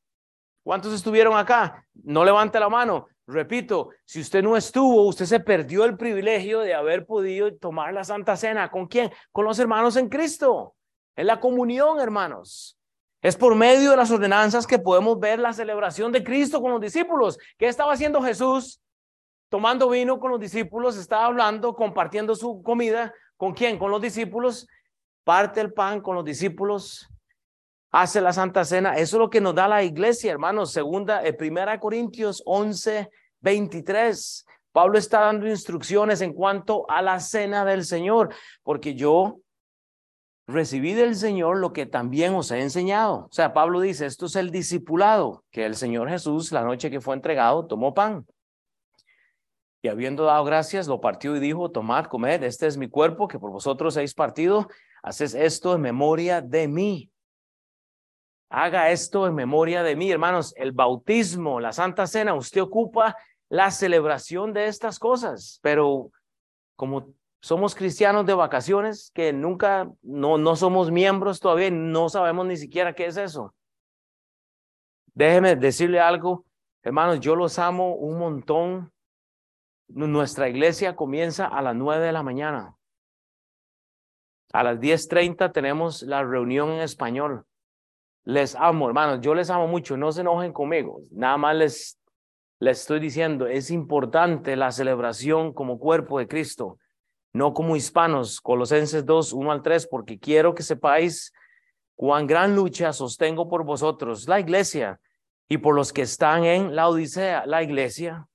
[0.63, 1.85] ¿Cuántos estuvieron acá?
[2.03, 3.07] No levante la mano.
[3.31, 8.05] Repito, si usted no estuvo, usted se perdió el privilegio de haber podido tomar la
[8.05, 8.71] Santa Cena.
[8.71, 9.11] ¿Con quién?
[9.31, 10.75] Con los hermanos en Cristo.
[11.15, 12.77] En la comunión, hermanos.
[13.23, 16.81] Es por medio de las ordenanzas que podemos ver la celebración de Cristo con los
[16.81, 17.39] discípulos.
[17.59, 18.81] ¿Qué estaba haciendo Jesús?
[19.49, 23.13] Tomando vino con los discípulos, estaba hablando, compartiendo su comida.
[23.37, 23.79] ¿Con quién?
[23.79, 24.67] Con los discípulos.
[25.23, 27.09] Parte el pan con los discípulos.
[27.91, 28.95] Hace la Santa Cena.
[28.97, 30.73] Eso es lo que nos da la iglesia, hermanos.
[30.73, 33.11] Segunda, eh, primera Corintios 11,
[33.41, 34.47] 23.
[34.73, 39.41] Pablo está dando instrucciones en cuanto a la cena del Señor, porque yo
[40.47, 43.27] recibí del Señor lo que también os he enseñado.
[43.27, 47.01] O sea, Pablo dice, esto es el discipulado, que el Señor Jesús, la noche que
[47.01, 48.27] fue entregado, tomó pan.
[49.83, 53.39] Y habiendo dado gracias, lo partió y dijo, tomad, comed, este es mi cuerpo, que
[53.39, 54.69] por vosotros habéis partido,
[55.03, 57.11] haces esto en memoria de mí.
[58.51, 60.53] Haga esto en memoria de mí, hermanos.
[60.57, 63.17] El bautismo, la Santa Cena, usted ocupa
[63.51, 66.11] la celebración de estas cosas, pero
[66.77, 72.57] como somos cristianos de vacaciones, que nunca, no, no somos miembros todavía, no sabemos ni
[72.57, 73.55] siquiera qué es eso.
[75.13, 76.47] Déjeme decirle algo,
[76.83, 78.93] hermanos, yo los amo un montón.
[79.89, 82.77] Nuestra iglesia comienza a las nueve de la mañana.
[84.53, 87.45] A las diez treinta tenemos la reunión en español.
[88.23, 92.00] Les amo, hermanos, yo les amo mucho, no se enojen conmigo, nada más les
[92.61, 96.79] le estoy diciendo, es importante la celebración como cuerpo de Cristo,
[97.33, 101.33] no como hispanos, Colosenses 2, 1 al 3, porque quiero que sepáis
[101.97, 105.01] cuán gran lucha sostengo por vosotros, la iglesia,
[105.49, 108.29] y por los que están en la Odisea, la iglesia,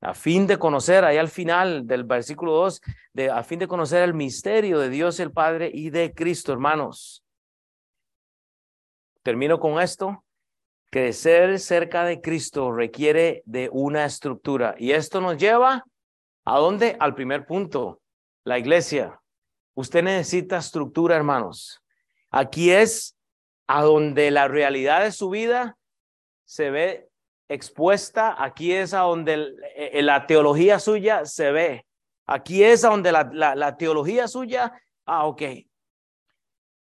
[0.00, 2.80] a fin de conocer, ahí al final del versículo 2,
[3.12, 7.24] de, a fin de conocer el misterio de Dios el Padre y de Cristo, hermanos.
[9.22, 10.24] Termino con esto.
[10.94, 15.84] Crecer cerca de Cristo requiere de una estructura y esto nos lleva
[16.44, 16.96] a dónde?
[17.00, 18.00] Al primer punto,
[18.44, 19.20] la iglesia.
[19.74, 21.82] Usted necesita estructura, hermanos.
[22.30, 23.16] Aquí es
[23.66, 25.76] a donde la realidad de su vida
[26.44, 27.08] se ve
[27.48, 31.86] expuesta, aquí es a donde eh, la teología suya se ve.
[32.24, 34.72] Aquí es a donde la, la, la teología suya,
[35.06, 35.42] ah, ok,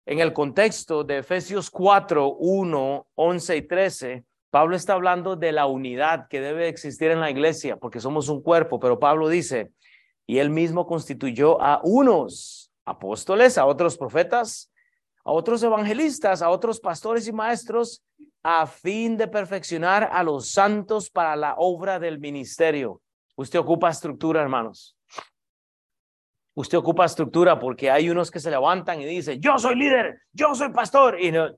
[0.07, 5.67] en el contexto de Efesios 4, 1, 11 y 13, Pablo está hablando de la
[5.67, 9.73] unidad que debe existir en la iglesia, porque somos un cuerpo, pero Pablo dice,
[10.27, 14.71] y él mismo constituyó a unos apóstoles, a otros profetas,
[15.25, 18.03] a otros evangelistas, a otros pastores y maestros,
[18.43, 23.01] a fin de perfeccionar a los santos para la obra del ministerio.
[23.37, 24.97] Usted ocupa estructura, hermanos.
[26.55, 30.55] Usted ocupa estructura porque hay unos que se levantan y dicen, yo soy líder, yo
[30.55, 31.19] soy pastor.
[31.21, 31.49] Y no,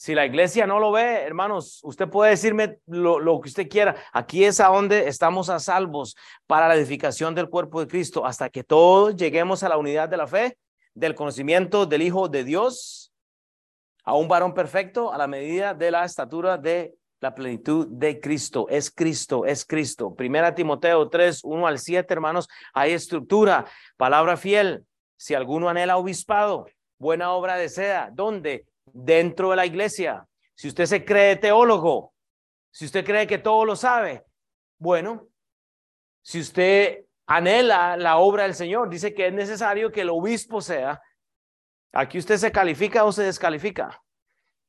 [0.00, 3.96] si la iglesia no lo ve, hermanos, usted puede decirme lo, lo, que usted quiera.
[4.14, 8.48] Aquí es a donde estamos a salvos para la edificación del cuerpo de Cristo, hasta
[8.48, 10.56] que todos lleguemos a la unidad de la fe,
[10.94, 13.12] del conocimiento del Hijo de Dios,
[14.04, 18.66] a un varón perfecto, a la medida de la estatura de la plenitud de Cristo.
[18.68, 20.14] Es Cristo, es Cristo.
[20.14, 23.66] Primera Timoteo 3, 1 al 7, hermanos, hay estructura,
[23.96, 24.84] palabra fiel.
[25.16, 26.66] Si alguno anhela obispado,
[26.98, 28.10] buena obra desea.
[28.12, 28.66] ¿Dónde?
[28.86, 30.26] Dentro de la iglesia.
[30.54, 32.14] Si usted se cree teólogo,
[32.70, 34.24] si usted cree que todo lo sabe,
[34.78, 35.28] bueno,
[36.22, 41.02] si usted anhela la obra del Señor, dice que es necesario que el obispo sea.
[41.92, 44.00] Aquí usted se califica o se descalifica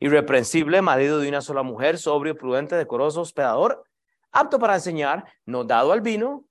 [0.02, 3.86] irreprensible, marido de una sola mujer, sobrio, prudente, decoroso, hospedador,
[4.32, 6.44] apto para enseñar, no dado al vino,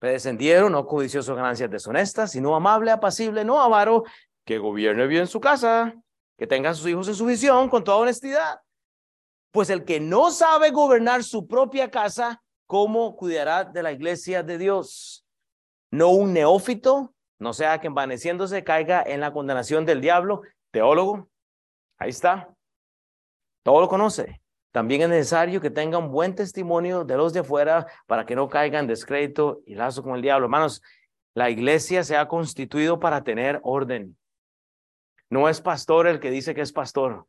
[0.00, 4.04] predescendiero, no codicioso ganancias deshonestas, sino amable, apacible, no avaro,
[4.44, 5.94] que gobierne bien su casa,
[6.36, 8.60] que tenga a sus hijos en su visión con toda honestidad.
[9.52, 14.58] Pues el que no sabe gobernar su propia casa, ¿cómo cuidará de la iglesia de
[14.58, 15.24] Dios?
[15.92, 20.42] No un neófito, no sea que envaneciéndose caiga en la condenación del diablo,
[20.72, 21.28] teólogo,
[21.98, 22.48] Ahí está.
[23.62, 24.40] Todo lo conoce.
[24.72, 28.48] También es necesario que tenga un buen testimonio de los de afuera para que no
[28.48, 30.46] caigan en descrédito y lazo con el diablo.
[30.46, 30.82] Hermanos,
[31.34, 34.16] la iglesia se ha constituido para tener orden.
[35.30, 37.26] No es pastor el que dice que es pastor.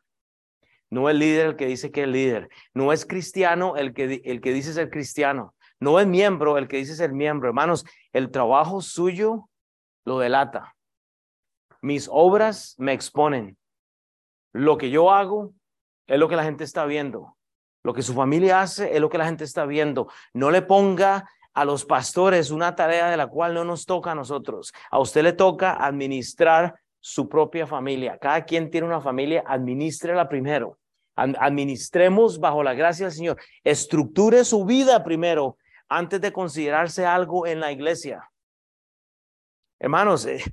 [0.89, 2.49] No es líder el que dice que es líder.
[2.73, 5.55] No es cristiano el que, el que dice ser cristiano.
[5.79, 7.49] No es miembro el que dice ser miembro.
[7.49, 9.49] Hermanos, el trabajo suyo
[10.05, 10.75] lo delata.
[11.81, 13.58] Mis obras me exponen.
[14.53, 15.53] Lo que yo hago
[16.07, 17.37] es lo que la gente está viendo.
[17.83, 20.11] Lo que su familia hace es lo que la gente está viendo.
[20.33, 24.15] No le ponga a los pastores una tarea de la cual no nos toca a
[24.15, 24.73] nosotros.
[24.91, 28.17] A usted le toca administrar su propia familia.
[28.17, 30.77] Cada quien tiene una familia, administrela primero.
[31.15, 33.37] Administremos bajo la gracia del Señor.
[33.63, 35.57] Estructure su vida primero
[35.89, 38.29] antes de considerarse algo en la iglesia.
[39.79, 40.43] Hermanos, eh,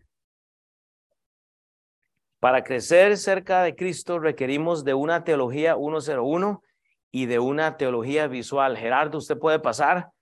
[2.46, 6.62] Para crecer cerca de Cristo requerimos de una teología 101
[7.10, 8.76] y de una teología visual.
[8.76, 10.12] Gerardo, ¿usted puede pasar?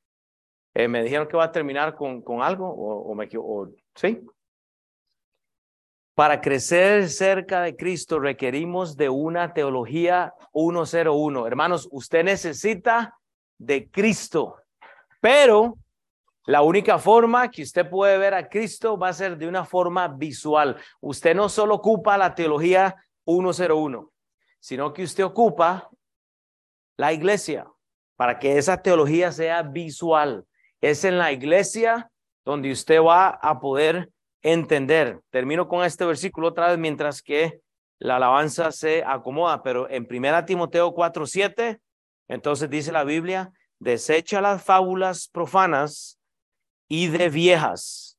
[0.73, 3.73] Eh, me dijeron que va a terminar con, con algo o, o me equivoco.
[3.95, 4.23] ¿Sí?
[6.15, 11.47] Para crecer cerca de Cristo requerimos de una teología 101.
[11.47, 13.19] Hermanos, usted necesita
[13.59, 14.57] de Cristo,
[15.21, 15.77] pero
[16.47, 20.09] la única forma que usted puede ver a Cristo va a ser de una forma
[20.09, 20.77] visual.
[21.01, 24.13] Usted no solo ocupa la teología 101,
[24.61, 25.89] sino que usted ocupa
[26.99, 27.67] la iglesia
[28.17, 30.45] para que esa teología sea visual.
[30.83, 32.11] Es en la iglesia
[32.45, 34.11] donde usted va a poder
[34.43, 35.21] entender.
[35.31, 37.61] Termino con este versículo otra vez mientras que
[37.99, 41.81] la alabanza se acomoda, pero en primera Timoteo 4:7,
[42.29, 46.19] entonces dice la Biblia, desecha las fábulas profanas
[46.89, 48.19] y de viejas.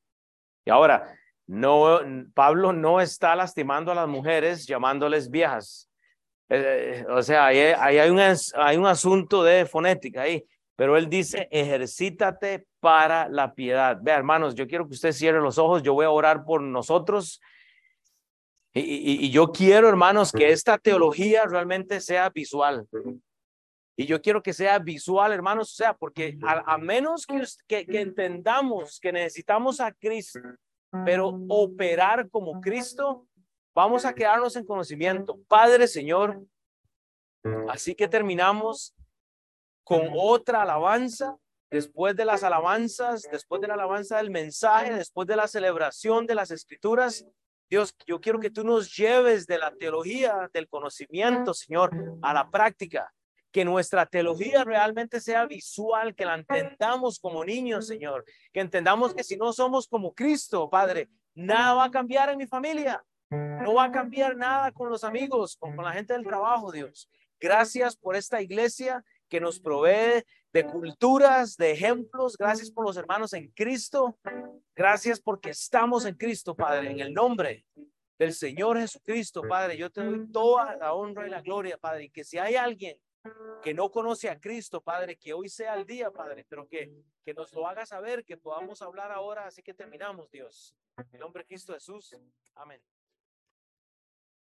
[0.64, 2.00] Y ahora, no,
[2.34, 5.88] Pablo no está lastimando a las mujeres llamándoles viejas.
[6.48, 8.20] Eh, o sea, ahí, hay, un,
[8.54, 10.44] hay un asunto de fonética ahí,
[10.76, 13.98] pero él dice, ejercítate para la piedad.
[14.00, 17.40] Vea, hermanos, yo quiero que usted cierre los ojos, yo voy a orar por nosotros.
[18.78, 22.86] Y, yo quiero, hermanos, que esta teología realmente sea visual.
[23.96, 29.00] Y yo quiero que sea visual, hermanos, o sea, porque a, menos que, que, entendamos
[29.00, 30.38] que necesitamos a Cristo,
[31.04, 33.26] pero operar como Cristo,
[33.74, 35.38] vamos a quedarnos en conocimiento.
[35.48, 36.42] Padre, Señor,
[37.68, 38.94] así que terminamos
[39.82, 41.36] con otra alabanza
[41.70, 46.34] después de las alabanzas, después de la alabanza del mensaje, después de la celebración de
[46.34, 47.24] las escrituras,
[47.68, 51.90] Dios, yo quiero que tú nos lleves de la teología, del conocimiento, Señor,
[52.22, 53.12] a la práctica.
[53.56, 58.22] Que nuestra teología realmente sea visual, que la entendamos como niños, Señor.
[58.52, 62.46] Que entendamos que si no somos como Cristo, Padre, nada va a cambiar en mi
[62.46, 63.02] familia.
[63.30, 67.08] No va a cambiar nada con los amigos, con, con la gente del trabajo, Dios.
[67.40, 72.36] Gracias por esta iglesia que nos provee de culturas, de ejemplos.
[72.36, 74.18] Gracias por los hermanos en Cristo.
[74.74, 77.64] Gracias porque estamos en Cristo, Padre, en el nombre
[78.18, 79.78] del Señor Jesucristo, Padre.
[79.78, 82.04] Yo te doy toda la honra y la gloria, Padre.
[82.04, 82.98] Y que si hay alguien
[83.62, 86.92] que no conoce a Cristo, Padre, que hoy sea el día, Padre, pero que,
[87.24, 89.46] que nos lo haga saber, que podamos hablar ahora.
[89.46, 90.74] Así que terminamos, Dios.
[91.12, 92.16] En nombre de Cristo Jesús.
[92.54, 92.80] Amén.